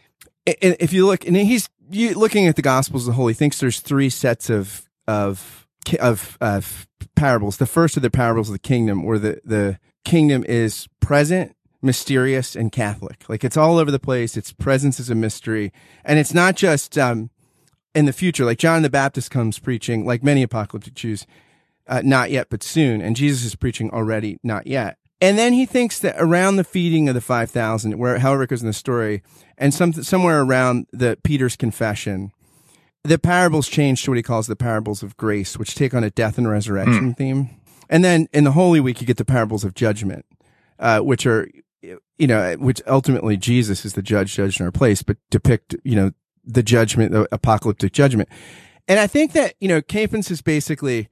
and 0.47 0.77
if 0.79 0.93
you 0.93 1.07
look, 1.07 1.27
and 1.27 1.35
he's 1.35 1.71
you, 1.91 2.13
looking 2.13 2.47
at 2.47 2.57
the 2.57 2.63
Gospels 2.63 3.05
as 3.05 3.09
a 3.09 3.13
whole, 3.13 3.29
he 3.29 3.35
thinks 3.35 3.59
there's 3.59 3.81
three 3.81 4.11
sets 4.11 4.51
of 4.51 4.87
of 5.09 5.67
of 5.99 6.37
of 6.43 6.87
parables. 7.15 7.57
The 7.57 7.65
first 7.65 7.97
of 7.97 8.03
the 8.03 8.11
parables 8.11 8.51
of 8.51 8.53
the 8.53 8.59
kingdom, 8.59 9.03
where 9.03 9.19
the 9.19 9.41
the 9.45 9.79
kingdom 10.05 10.45
is 10.47 10.89
present, 11.01 11.57
mysterious, 11.83 12.57
and 12.57 12.73
Catholic. 12.73 13.25
Like 13.29 13.45
it's 13.45 13.57
all 13.57 13.79
over 13.79 13.91
the 13.91 13.99
place. 13.99 14.37
Its 14.37 14.53
presence 14.53 14.99
is 15.01 15.11
a 15.11 15.15
mystery, 15.15 15.73
and 16.05 16.19
it's 16.19 16.35
not 16.35 16.57
just 16.57 16.97
um, 16.99 17.31
in 17.95 18.07
the 18.07 18.13
future. 18.13 18.45
Like 18.45 18.59
John 18.59 18.83
the 18.83 18.91
Baptist 18.91 19.31
comes 19.31 19.59
preaching, 19.59 20.05
like 20.07 20.23
many 20.23 20.43
apocalyptic 20.43 20.95
Jews 20.95 21.27
uh, 21.89 22.03
not 22.05 22.31
yet, 22.31 22.49
but 22.51 22.63
soon. 22.63 23.01
And 23.01 23.17
Jesus 23.17 23.45
is 23.45 23.55
preaching 23.55 23.91
already, 23.91 24.39
not 24.43 24.67
yet. 24.67 24.99
And 25.21 25.39
then 25.39 25.55
he 25.55 25.65
thinks 25.65 25.99
that 26.01 26.17
around 26.19 26.57
the 26.57 26.65
feeding 26.65 27.09
of 27.09 27.15
the 27.15 27.21
5,000, 27.21 27.99
where, 27.99 28.19
however 28.19 28.43
it 28.43 28.51
goes 28.51 28.61
in 28.61 28.67
the 28.67 28.75
story, 28.75 29.23
and 29.57 29.73
some, 29.73 29.93
somewhere 29.93 30.43
around 30.43 30.87
the 30.93 31.17
Peter's 31.23 31.57
confession, 31.57 32.33
the 33.03 33.19
parables 33.19 33.69
change 33.69 34.03
to 34.03 34.11
what 34.11 34.17
he 34.17 34.23
calls 34.23 34.47
the 34.47 34.57
parables 34.57 35.03
of 35.03 35.17
grace, 35.17 35.57
which 35.59 35.75
take 35.75 35.95
on 35.95 36.05
a 36.05 36.11
death 36.11 36.37
and 36.37 36.51
resurrection 36.51 37.15
mm. 37.15 37.17
theme. 37.17 37.51
And 37.89 38.05
then 38.05 38.29
in 38.33 38.45
the 38.45 38.53
Holy 38.53 38.81
Week, 38.81 39.01
you 39.01 39.07
get 39.07 39.17
the 39.17 39.25
parables 39.25 39.65
of 39.65 39.75
judgment, 39.75 40.27
uh, 40.79 41.01
which 41.01 41.25
are, 41.25 41.49
you 42.19 42.27
know, 42.27 42.55
which 42.55 42.81
ultimately 42.87 43.37
Jesus 43.37 43.85
is 43.85 43.93
the 43.93 44.03
judge, 44.03 44.35
judge 44.35 44.59
in 44.59 44.67
our 44.67 44.73
place, 44.73 45.03
but 45.03 45.17
depict, 45.31 45.77
you 45.85 45.95
know, 45.95 46.13
the 46.45 46.63
judgment, 46.63 47.13
the 47.13 47.29
apocalyptic 47.33 47.93
judgment. 47.93 48.29
And 48.89 49.01
I 49.01 49.07
think 49.07 49.33
that, 49.33 49.55
you 49.61 49.69
know, 49.69 49.83
Capon's 49.83 50.31
is 50.31 50.43
basically, 50.43 51.09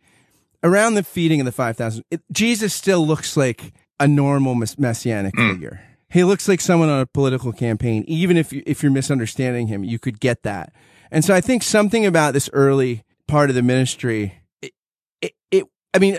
around 0.62 0.94
the 0.94 1.02
feeding 1.02 1.40
of 1.40 1.46
the 1.46 1.52
5,000, 1.52 2.04
Jesus 2.32 2.72
still 2.72 3.06
looks 3.06 3.36
like 3.36 3.72
a 3.98 4.08
normal 4.08 4.54
messianic 4.54 5.34
mm. 5.34 5.52
figure. 5.52 5.80
He 6.08 6.22
looks 6.22 6.46
like 6.46 6.60
someone 6.60 6.88
on 6.88 7.00
a 7.00 7.06
political 7.06 7.52
campaign. 7.52 8.04
Even 8.06 8.36
if 8.36 8.52
you, 8.52 8.62
if 8.66 8.82
you're 8.82 8.92
misunderstanding 8.92 9.66
him, 9.66 9.82
you 9.82 9.98
could 9.98 10.20
get 10.20 10.44
that. 10.44 10.72
And 11.10 11.24
so 11.24 11.34
I 11.34 11.40
think 11.40 11.62
something 11.62 12.06
about 12.06 12.34
this 12.34 12.48
early 12.52 13.04
part 13.26 13.50
of 13.50 13.56
the 13.56 13.62
ministry, 13.62 14.40
it, 14.62 14.72
it, 15.20 15.32
it 15.50 15.64
I 15.92 15.98
mean, 15.98 16.18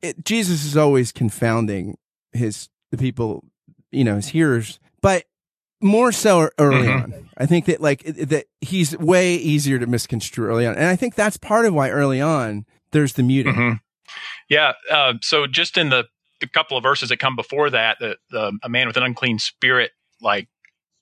it, 0.00 0.24
Jesus 0.24 0.64
is 0.64 0.76
always 0.76 1.10
confounding 1.10 1.98
his, 2.32 2.68
the 2.90 2.96
people, 2.96 3.44
you 3.92 4.04
know, 4.04 4.16
his 4.16 4.28
hearers, 4.28 4.80
but 5.00 5.24
more 5.80 6.12
so 6.12 6.50
early 6.58 6.88
mm-hmm. 6.88 7.12
on. 7.12 7.28
I 7.36 7.46
think 7.46 7.66
that 7.66 7.80
like, 7.80 8.02
that 8.04 8.46
he's 8.60 8.96
way 8.98 9.34
easier 9.34 9.78
to 9.78 9.86
misconstrue 9.86 10.46
early 10.46 10.66
on. 10.66 10.74
And 10.76 10.86
I 10.86 10.96
think 10.96 11.14
that's 11.14 11.36
part 11.36 11.66
of 11.66 11.74
why 11.74 11.90
early 11.90 12.20
on 12.20 12.66
there's 12.92 13.14
the 13.14 13.22
muting. 13.22 13.54
Mm-hmm. 13.54 13.72
Yeah. 14.48 14.72
Uh, 14.90 15.14
so 15.22 15.46
just 15.46 15.76
in 15.76 15.88
the, 15.88 16.06
the 16.40 16.46
couple 16.46 16.76
of 16.76 16.82
verses 16.82 17.08
that 17.08 17.18
come 17.18 17.36
before 17.36 17.70
that, 17.70 17.98
the, 18.00 18.16
the, 18.30 18.52
a 18.62 18.68
man 18.68 18.86
with 18.86 18.96
an 18.96 19.02
unclean 19.02 19.38
spirit 19.38 19.92
like 20.20 20.48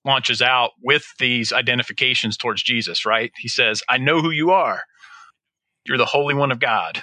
launches 0.04 0.40
out 0.40 0.70
with 0.82 1.04
these 1.18 1.52
identifications 1.52 2.36
towards 2.36 2.62
Jesus. 2.62 3.04
Right? 3.04 3.32
He 3.36 3.48
says, 3.48 3.82
"I 3.88 3.98
know 3.98 4.20
who 4.20 4.30
you 4.30 4.50
are. 4.50 4.82
You're 5.84 5.98
the 5.98 6.04
Holy 6.06 6.34
One 6.34 6.52
of 6.52 6.60
God." 6.60 7.02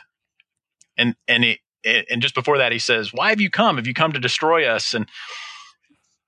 And 0.97 1.15
and 1.27 1.43
it, 1.43 1.59
and 1.83 2.21
just 2.21 2.35
before 2.35 2.59
that, 2.59 2.71
he 2.71 2.79
says, 2.79 3.11
"Why 3.13 3.29
have 3.29 3.41
you 3.41 3.49
come? 3.49 3.77
Have 3.77 3.87
you 3.87 3.93
come 3.93 4.13
to 4.13 4.19
destroy 4.19 4.67
us?" 4.67 4.93
And 4.93 5.07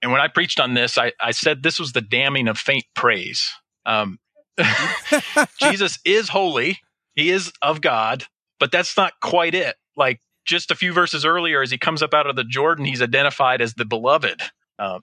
and 0.02 0.12
when 0.12 0.22
I 0.22 0.28
preached 0.28 0.60
on 0.60 0.74
this, 0.74 0.98
I, 0.98 1.14
I 1.22 1.32
said 1.32 1.64
this 1.64 1.80
was 1.80 1.94
the 1.94 2.02
damning 2.02 2.48
of 2.48 2.58
faint 2.58 2.86
praise. 2.96 3.52
Um, 3.86 4.20
Jesus 5.62 6.00
is 6.06 6.30
holy. 6.30 6.80
He 7.16 7.30
is 7.30 7.52
of 7.62 7.82
God 7.82 8.26
but 8.60 8.72
that's 8.72 8.96
not 8.98 9.14
quite 9.22 9.56
it. 9.56 9.76
Like 9.96 10.22
just 10.46 10.70
a 10.72 10.76
few 10.76 10.94
verses 10.94 11.26
earlier, 11.26 11.62
as 11.62 11.72
he 11.72 11.78
comes 11.78 12.04
up 12.04 12.14
out 12.14 12.28
of 12.28 12.36
the 12.36 12.44
Jordan, 12.44 12.86
he's 12.86 13.02
identified 13.02 13.62
as 13.62 13.74
the 13.74 13.86
beloved, 13.86 14.42
uh, 14.78 15.00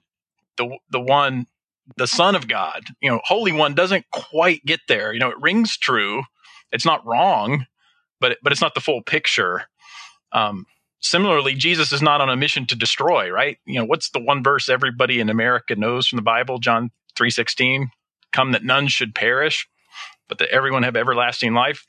the 0.57 0.77
the 0.89 1.01
one, 1.01 1.47
the 1.97 2.07
Son 2.07 2.35
of 2.35 2.47
God. 2.47 2.83
You 3.01 3.11
know, 3.11 3.21
Holy 3.25 3.51
One 3.51 3.73
doesn't 3.73 4.05
quite 4.11 4.63
get 4.65 4.81
there. 4.87 5.11
You 5.11 5.19
know, 5.19 5.29
it 5.29 5.41
rings 5.41 5.77
true. 5.77 6.23
It's 6.71 6.85
not 6.85 7.05
wrong, 7.05 7.65
but 8.19 8.33
it, 8.33 8.37
but 8.43 8.51
it's 8.51 8.61
not 8.61 8.75
the 8.75 8.81
full 8.81 9.01
picture. 9.01 9.63
Um, 10.31 10.65
similarly, 10.99 11.55
Jesus 11.55 11.91
is 11.91 12.01
not 12.01 12.21
on 12.21 12.29
a 12.29 12.35
mission 12.35 12.65
to 12.67 12.75
destroy. 12.75 13.29
Right? 13.29 13.57
You 13.65 13.79
know, 13.79 13.85
what's 13.85 14.09
the 14.09 14.19
one 14.19 14.43
verse 14.43 14.69
everybody 14.69 15.19
in 15.19 15.29
America 15.29 15.75
knows 15.75 16.07
from 16.07 16.17
the 16.17 16.23
Bible? 16.23 16.59
John 16.59 16.91
three 17.15 17.31
sixteen. 17.31 17.89
Come 18.33 18.51
that 18.51 18.63
none 18.63 18.87
should 18.87 19.15
perish, 19.15 19.67
but 20.27 20.37
that 20.39 20.49
everyone 20.49 20.83
have 20.83 20.97
everlasting 20.97 21.53
life 21.53 21.85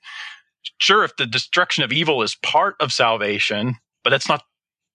sure 0.79 1.05
if 1.05 1.17
the 1.17 1.27
destruction 1.27 1.85
of 1.85 1.93
evil 1.93 2.23
is 2.23 2.37
part 2.37 2.77
of 2.81 2.93
salvation, 2.93 3.77
but 4.05 4.11
that's 4.11 4.29
not 4.29 4.43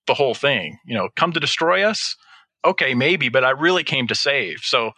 the 0.07 0.13
whole 0.13 0.33
thing. 0.35 0.77
You 0.85 0.95
know, 0.95 1.09
come 1.15 1.33
to 1.33 1.39
destroy 1.39 1.83
us. 1.83 2.15
okay, 2.65 2.93
maybe, 2.93 3.27
but 3.27 3.43
I 3.43 3.49
really 3.49 3.83
came 3.83 4.07
to 4.07 4.15
save. 4.15 4.59
So, 4.59 4.91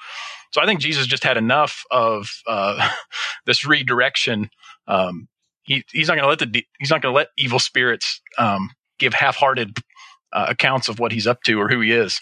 so 0.51 0.61
I 0.61 0.67
think 0.67 0.79
Jesus 0.79 1.07
just 1.07 1.23
had 1.23 1.35
enough 1.37 1.83
of 1.89 2.29
uh, 2.47 2.89
this 3.47 3.65
redirection. 3.65 4.49
Um, 4.87 5.27
he, 5.63 5.83
he's 5.91 6.07
not 6.07 6.15
going 6.15 6.23
to 6.25 6.29
let 6.29 6.39
the 6.39 6.63
he's 6.79 6.91
not 6.91 7.01
going 7.01 7.11
to 7.11 7.15
let 7.15 7.29
evil 7.37 7.57
spirits 7.57 8.21
um, 8.37 8.69
give 8.99 9.13
half-hearted 9.13 9.77
uh, 10.33 10.47
accounts 10.49 10.89
of 10.89 10.99
what 10.99 11.11
he's 11.11 11.27
up 11.27 11.41
to 11.43 11.59
or 11.59 11.69
who 11.69 11.81
he 11.81 11.91
is. 11.91 12.21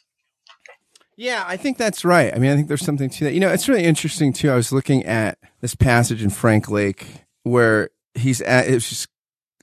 Yeah, 1.16 1.44
I 1.46 1.58
think 1.58 1.78
that's 1.78 2.04
right. 2.04 2.34
I 2.34 2.40
mean, 2.40 2.52
I 2.52 2.56
think 2.56 2.68
there's 2.68 2.86
something 2.86 3.10
to 3.10 3.24
that. 3.26 3.34
You 3.34 3.40
know, 3.40 3.50
it's 3.50 3.70
really 3.70 3.84
interesting 3.84 4.34
too. 4.34 4.50
I 4.50 4.56
was 4.56 4.72
looking 4.72 5.06
at 5.06 5.38
this 5.62 5.76
passage 5.76 6.24
in 6.24 6.30
Frank 6.30 6.70
Lake 6.70 7.06
where 7.44 7.90
he's 8.16 8.42
at 8.42 8.68
just 8.68 9.08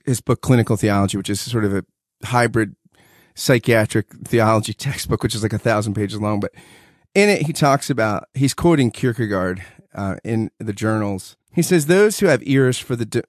his 0.05 0.21
book 0.21 0.41
Clinical 0.41 0.77
Theology, 0.77 1.17
which 1.17 1.29
is 1.29 1.41
sort 1.41 1.65
of 1.65 1.73
a 1.73 1.83
hybrid 2.23 2.75
psychiatric 3.35 4.07
theology 4.25 4.73
textbook, 4.73 5.23
which 5.23 5.35
is 5.35 5.43
like 5.43 5.53
a 5.53 5.57
thousand 5.57 5.93
pages 5.93 6.19
long. 6.21 6.39
But 6.39 6.53
in 7.13 7.29
it, 7.29 7.43
he 7.43 7.53
talks 7.53 7.89
about 7.89 8.27
he's 8.33 8.53
quoting 8.53 8.91
Kierkegaard 8.91 9.63
uh, 9.93 10.15
in 10.23 10.51
the 10.59 10.73
journals. 10.73 11.35
He 11.53 11.61
says 11.61 11.87
those 11.87 12.19
who 12.19 12.27
have 12.27 12.41
ears 12.43 12.77
for 12.77 12.95
the 12.95 13.23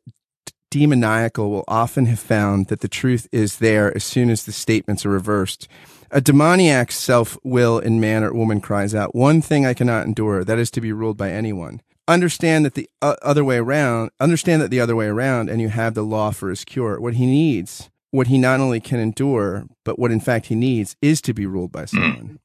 demoniacal 0.72 1.50
will 1.50 1.64
often 1.68 2.06
have 2.06 2.18
found 2.18 2.68
that 2.68 2.80
the 2.80 2.88
truth 2.88 3.28
is 3.30 3.58
there 3.58 3.94
as 3.94 4.02
soon 4.02 4.30
as 4.30 4.44
the 4.44 4.52
statements 4.52 5.04
are 5.04 5.10
reversed. 5.10 5.68
A 6.10 6.22
demoniac's 6.22 6.96
self 6.96 7.36
will 7.44 7.78
in 7.78 8.00
man 8.00 8.24
or 8.24 8.32
woman 8.32 8.62
cries 8.62 8.94
out, 8.94 9.14
One 9.14 9.42
thing 9.42 9.66
I 9.66 9.74
cannot 9.74 10.06
endure, 10.06 10.44
that 10.44 10.58
is 10.58 10.70
to 10.70 10.80
be 10.80 10.90
ruled 10.90 11.18
by 11.18 11.30
anyone. 11.30 11.82
Understand 12.08 12.64
that 12.64 12.72
the 12.72 12.88
uh, 13.02 13.16
other 13.20 13.44
way 13.44 13.58
around, 13.58 14.12
understand 14.18 14.62
that 14.62 14.70
the 14.70 14.80
other 14.80 14.96
way 14.96 15.06
around, 15.06 15.50
and 15.50 15.60
you 15.60 15.68
have 15.68 15.92
the 15.92 16.02
law 16.02 16.30
for 16.30 16.48
his 16.48 16.64
cure. 16.64 16.98
What 16.98 17.14
he 17.14 17.26
needs, 17.26 17.90
what 18.10 18.28
he 18.28 18.38
not 18.38 18.58
only 18.58 18.80
can 18.80 18.98
endure, 18.98 19.66
but 19.84 19.98
what 19.98 20.10
in 20.10 20.20
fact 20.20 20.46
he 20.46 20.54
needs, 20.54 20.96
is 21.02 21.20
to 21.20 21.34
be 21.34 21.44
ruled 21.44 21.70
by 21.70 21.84
someone. 21.84 22.38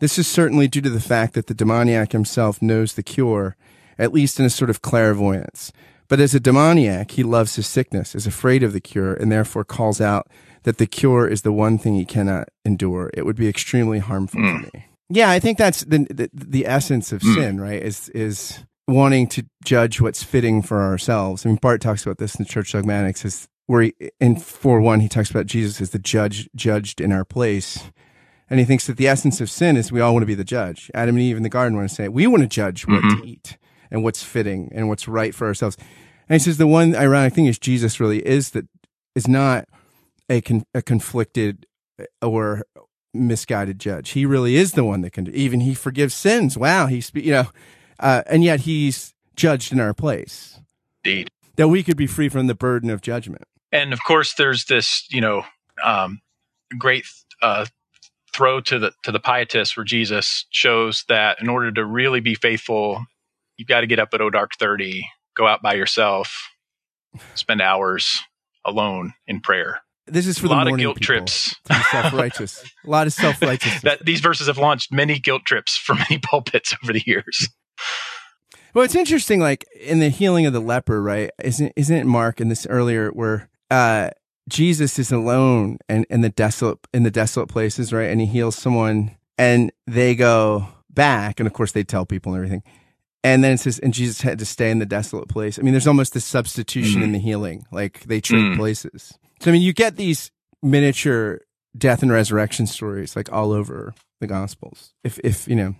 This 0.00 0.18
is 0.18 0.28
certainly 0.28 0.68
due 0.68 0.82
to 0.82 0.90
the 0.90 1.00
fact 1.00 1.32
that 1.32 1.46
the 1.46 1.54
demoniac 1.54 2.12
himself 2.12 2.60
knows 2.60 2.92
the 2.92 3.02
cure, 3.02 3.56
at 3.98 4.12
least 4.12 4.38
in 4.38 4.44
a 4.44 4.50
sort 4.50 4.68
of 4.68 4.82
clairvoyance. 4.82 5.72
But 6.10 6.18
as 6.18 6.34
a 6.34 6.40
demoniac, 6.40 7.12
he 7.12 7.22
loves 7.22 7.54
his 7.54 7.68
sickness, 7.68 8.16
is 8.16 8.26
afraid 8.26 8.64
of 8.64 8.72
the 8.72 8.80
cure, 8.80 9.14
and 9.14 9.30
therefore 9.30 9.64
calls 9.64 10.00
out 10.00 10.28
that 10.64 10.78
the 10.78 10.86
cure 10.86 11.28
is 11.28 11.42
the 11.42 11.52
one 11.52 11.78
thing 11.78 11.94
he 11.94 12.04
cannot 12.04 12.48
endure. 12.64 13.12
It 13.14 13.24
would 13.24 13.36
be 13.36 13.48
extremely 13.48 14.00
harmful 14.00 14.40
mm. 14.40 14.64
to 14.64 14.76
me. 14.76 14.86
Yeah, 15.08 15.30
I 15.30 15.38
think 15.38 15.56
that's 15.56 15.84
the 15.84 15.98
the, 16.10 16.28
the 16.32 16.66
essence 16.66 17.12
of 17.12 17.20
mm. 17.20 17.34
sin, 17.36 17.60
right? 17.60 17.80
Is 17.80 18.08
is 18.08 18.58
wanting 18.88 19.28
to 19.28 19.46
judge 19.64 20.00
what's 20.00 20.24
fitting 20.24 20.62
for 20.62 20.82
ourselves. 20.82 21.46
I 21.46 21.50
mean, 21.50 21.58
Barth 21.62 21.80
talks 21.80 22.04
about 22.04 22.18
this 22.18 22.34
in 22.34 22.44
the 22.44 22.50
Church 22.50 22.72
Dogmatics, 22.72 23.24
is 23.24 23.48
where 23.66 23.82
he, 23.82 23.94
in 24.18 24.34
four 24.34 24.80
one 24.80 24.98
he 24.98 25.08
talks 25.08 25.30
about 25.30 25.46
Jesus 25.46 25.80
as 25.80 25.90
the 25.90 26.00
judge 26.00 26.50
judged 26.56 27.00
in 27.00 27.12
our 27.12 27.24
place, 27.24 27.84
and 28.48 28.58
he 28.58 28.66
thinks 28.66 28.88
that 28.88 28.96
the 28.96 29.06
essence 29.06 29.40
of 29.40 29.48
sin 29.48 29.76
is 29.76 29.92
we 29.92 30.00
all 30.00 30.12
want 30.12 30.24
to 30.24 30.26
be 30.26 30.34
the 30.34 30.42
judge. 30.42 30.90
Adam 30.92 31.14
and 31.14 31.22
Eve 31.22 31.36
in 31.36 31.44
the 31.44 31.48
garden 31.48 31.76
want 31.76 31.88
to 31.88 31.94
say 31.94 32.08
we 32.08 32.26
want 32.26 32.42
to 32.42 32.48
judge 32.48 32.84
what 32.88 33.00
mm-hmm. 33.00 33.20
to 33.20 33.28
eat 33.28 33.58
and 33.90 34.02
what's 34.02 34.22
fitting 34.22 34.70
and 34.74 34.88
what's 34.88 35.08
right 35.08 35.34
for 35.34 35.46
ourselves. 35.46 35.76
And 36.28 36.40
he 36.40 36.44
says 36.44 36.58
the 36.58 36.66
one 36.66 36.94
ironic 36.94 37.34
thing 37.34 37.46
is 37.46 37.58
Jesus 37.58 38.00
really 38.00 38.24
is 38.26 38.50
that 38.50 38.66
is 39.14 39.26
not 39.26 39.66
a, 40.28 40.40
con- 40.40 40.64
a 40.74 40.82
conflicted 40.82 41.66
uh, 42.00 42.26
or 42.26 42.64
misguided 43.12 43.78
judge. 43.78 44.10
He 44.10 44.24
really 44.24 44.56
is 44.56 44.72
the 44.72 44.84
one 44.84 45.00
that 45.02 45.12
can 45.12 45.28
even 45.34 45.60
he 45.60 45.74
forgives 45.74 46.14
sins. 46.14 46.56
Wow, 46.56 46.86
he's 46.86 47.10
you 47.14 47.32
know, 47.32 47.50
uh, 47.98 48.22
and 48.26 48.44
yet 48.44 48.60
he's 48.60 49.14
judged 49.36 49.72
in 49.72 49.80
our 49.80 49.94
place. 49.94 50.60
Indeed, 51.04 51.30
that 51.56 51.68
we 51.68 51.82
could 51.82 51.96
be 51.96 52.06
free 52.06 52.28
from 52.28 52.46
the 52.46 52.54
burden 52.54 52.90
of 52.90 53.00
judgment. 53.00 53.44
And 53.72 53.92
of 53.92 54.02
course, 54.04 54.34
there's 54.34 54.66
this 54.66 55.06
you 55.10 55.20
know 55.20 55.44
um, 55.82 56.20
great 56.78 57.04
uh, 57.42 57.66
throw 58.32 58.60
to 58.60 58.78
the 58.78 58.92
to 59.02 59.12
the 59.12 59.20
pietists 59.20 59.76
where 59.76 59.84
Jesus 59.84 60.46
shows 60.50 61.04
that 61.08 61.40
in 61.40 61.48
order 61.48 61.72
to 61.72 61.84
really 61.84 62.20
be 62.20 62.34
faithful, 62.34 63.04
you've 63.60 63.68
got 63.68 63.82
to 63.82 63.86
get 63.86 64.00
up 64.00 64.08
at 64.12 64.20
O 64.20 64.30
dark 64.30 64.52
thirty, 64.58 65.06
go 65.36 65.46
out 65.46 65.62
by 65.62 65.74
yourself, 65.74 66.48
spend 67.34 67.60
hours 67.60 68.18
alone 68.64 69.12
in 69.26 69.40
prayer 69.40 69.80
this 70.10 70.26
is 70.26 70.38
for 70.38 70.46
a 70.46 70.50
lot 70.50 70.68
of 70.68 70.76
guilt 70.76 70.96
people, 70.96 71.06
trips. 71.06 71.54
Self 71.90 72.12
righteous. 72.12 72.62
a 72.62 72.66
lot 72.90 73.06
of 73.06 73.12
self 73.12 73.40
righteous. 73.42 73.82
these 74.04 74.20
verses 74.20 74.46
have 74.46 74.58
launched 74.58 74.92
many 74.92 75.18
guilt 75.18 75.42
trips 75.46 75.76
for 75.76 75.94
many 75.94 76.18
pulpits 76.22 76.74
over 76.82 76.92
the 76.92 77.02
years. 77.06 77.48
Well, 78.74 78.84
it's 78.84 78.94
interesting. 78.94 79.40
Like 79.40 79.66
in 79.80 80.00
the 80.00 80.08
healing 80.08 80.46
of 80.46 80.52
the 80.52 80.60
leper, 80.60 81.02
right? 81.02 81.30
Isn't 81.42 81.72
isn't 81.76 81.96
it 81.96 82.06
Mark 82.06 82.40
in 82.40 82.48
this 82.48 82.66
earlier 82.66 83.10
where 83.10 83.48
uh, 83.70 84.10
Jesus 84.48 84.98
is 84.98 85.12
alone 85.12 85.78
and 85.88 86.06
in 86.10 86.20
the 86.20 86.30
desolate 86.30 86.78
in 86.92 87.02
the 87.02 87.10
desolate 87.10 87.48
places, 87.48 87.92
right? 87.92 88.10
And 88.10 88.20
he 88.20 88.26
heals 88.26 88.56
someone, 88.56 89.16
and 89.38 89.72
they 89.86 90.14
go 90.14 90.68
back, 90.88 91.40
and 91.40 91.46
of 91.46 91.52
course 91.52 91.72
they 91.72 91.84
tell 91.84 92.06
people 92.06 92.34
and 92.34 92.44
everything. 92.44 92.62
And 93.22 93.44
then 93.44 93.52
it 93.52 93.60
says, 93.60 93.78
and 93.78 93.92
Jesus 93.92 94.22
had 94.22 94.38
to 94.38 94.46
stay 94.46 94.70
in 94.70 94.78
the 94.78 94.86
desolate 94.86 95.28
place. 95.28 95.58
I 95.58 95.62
mean, 95.62 95.72
there's 95.72 95.86
almost 95.86 96.14
this 96.14 96.24
substitution 96.24 96.96
mm-hmm. 96.96 97.02
in 97.02 97.12
the 97.12 97.18
healing, 97.18 97.66
like 97.70 98.00
they 98.04 98.20
trade 98.20 98.52
mm. 98.52 98.56
places. 98.56 99.18
So 99.40 99.50
I 99.50 99.52
mean, 99.52 99.62
you 99.62 99.72
get 99.72 99.96
these 99.96 100.30
miniature 100.62 101.40
death 101.76 102.02
and 102.02 102.10
resurrection 102.10 102.66
stories 102.66 103.16
like 103.16 103.30
all 103.32 103.52
over 103.52 103.94
the 104.20 104.26
Gospels. 104.26 104.92
If 105.04 105.18
if 105.20 105.48
you 105.48 105.56
know, 105.56 105.74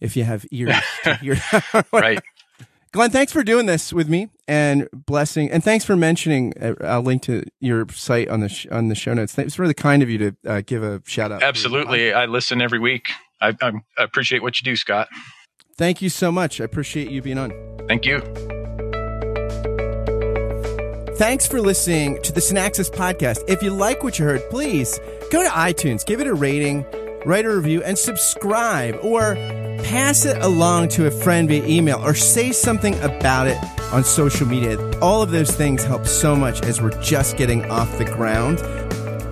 if 0.00 0.16
you 0.16 0.24
have 0.24 0.46
ears 0.50 0.74
to 1.04 1.16
hear, 1.16 1.38
right. 1.92 2.20
Glenn, 2.92 3.10
thanks 3.10 3.32
for 3.32 3.44
doing 3.44 3.66
this 3.66 3.92
with 3.92 4.08
me 4.08 4.28
and 4.48 4.88
blessing, 4.92 5.50
and 5.50 5.62
thanks 5.62 5.84
for 5.84 5.96
mentioning. 5.96 6.54
Uh, 6.58 6.74
I'll 6.82 7.02
link 7.02 7.22
to 7.22 7.44
your 7.60 7.86
site 7.90 8.28
on 8.28 8.40
the 8.40 8.48
sh- 8.48 8.66
on 8.70 8.88
the 8.88 8.94
show 8.94 9.12
notes. 9.12 9.36
It's 9.38 9.58
really 9.58 9.74
kind 9.74 10.02
of 10.02 10.08
you 10.08 10.18
to 10.18 10.36
uh, 10.46 10.62
give 10.64 10.82
a 10.82 11.02
shout 11.06 11.30
out. 11.30 11.42
Absolutely, 11.42 12.12
I 12.12 12.24
listen 12.26 12.62
every 12.62 12.78
week. 12.78 13.08
I, 13.40 13.54
I 13.60 13.72
appreciate 13.98 14.42
what 14.42 14.58
you 14.60 14.64
do, 14.64 14.76
Scott. 14.76 15.08
Thank 15.78 16.00
you 16.00 16.08
so 16.08 16.32
much. 16.32 16.60
I 16.60 16.64
appreciate 16.64 17.10
you 17.10 17.20
being 17.20 17.36
on. 17.36 17.52
Thank 17.86 18.06
you. 18.06 18.20
Thanks 21.16 21.46
for 21.46 21.60
listening 21.60 22.20
to 22.22 22.32
the 22.32 22.40
Synaxis 22.40 22.90
podcast. 22.90 23.44
If 23.46 23.62
you 23.62 23.70
like 23.70 24.02
what 24.02 24.18
you 24.18 24.24
heard, 24.24 24.42
please 24.48 24.98
go 25.30 25.42
to 25.42 25.48
iTunes, 25.50 26.04
give 26.04 26.20
it 26.20 26.26
a 26.26 26.34
rating, 26.34 26.86
write 27.26 27.44
a 27.44 27.54
review, 27.54 27.82
and 27.82 27.98
subscribe 27.98 28.98
or 29.02 29.34
pass 29.84 30.24
it 30.24 30.38
along 30.42 30.88
to 30.88 31.06
a 31.06 31.10
friend 31.10 31.48
via 31.48 31.66
email 31.66 31.98
or 32.02 32.14
say 32.14 32.52
something 32.52 32.98
about 33.00 33.46
it 33.46 33.58
on 33.92 34.02
social 34.02 34.46
media. 34.46 34.78
All 35.00 35.22
of 35.22 35.30
those 35.30 35.50
things 35.50 35.84
help 35.84 36.06
so 36.06 36.34
much 36.34 36.62
as 36.62 36.80
we're 36.80 37.02
just 37.02 37.36
getting 37.36 37.70
off 37.70 37.98
the 37.98 38.04
ground. 38.06 38.58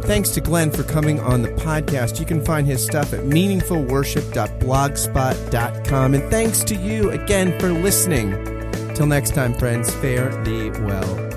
Thanks 0.05 0.29
to 0.31 0.41
Glenn 0.43 0.71
for 0.71 0.83
coming 0.83 1.21
on 1.21 1.41
the 1.43 1.49
podcast. 1.49 2.21
You 2.21 2.27
can 2.27 2.45
find 2.45 2.67
his 2.67 2.85
stuff 2.85 3.15
at 3.15 3.21
meaningfulworship.blogspot.com. 3.21 6.15
And 6.15 6.31
thanks 6.31 6.63
to 6.65 6.75
you 6.75 7.11
again 7.11 7.59
for 7.59 7.73
listening. 7.73 8.33
Till 8.95 9.07
next 9.07 9.35
time, 9.35 9.55
friends, 9.55 9.91
fare 9.95 10.31
thee 10.45 10.69
well. 10.71 11.34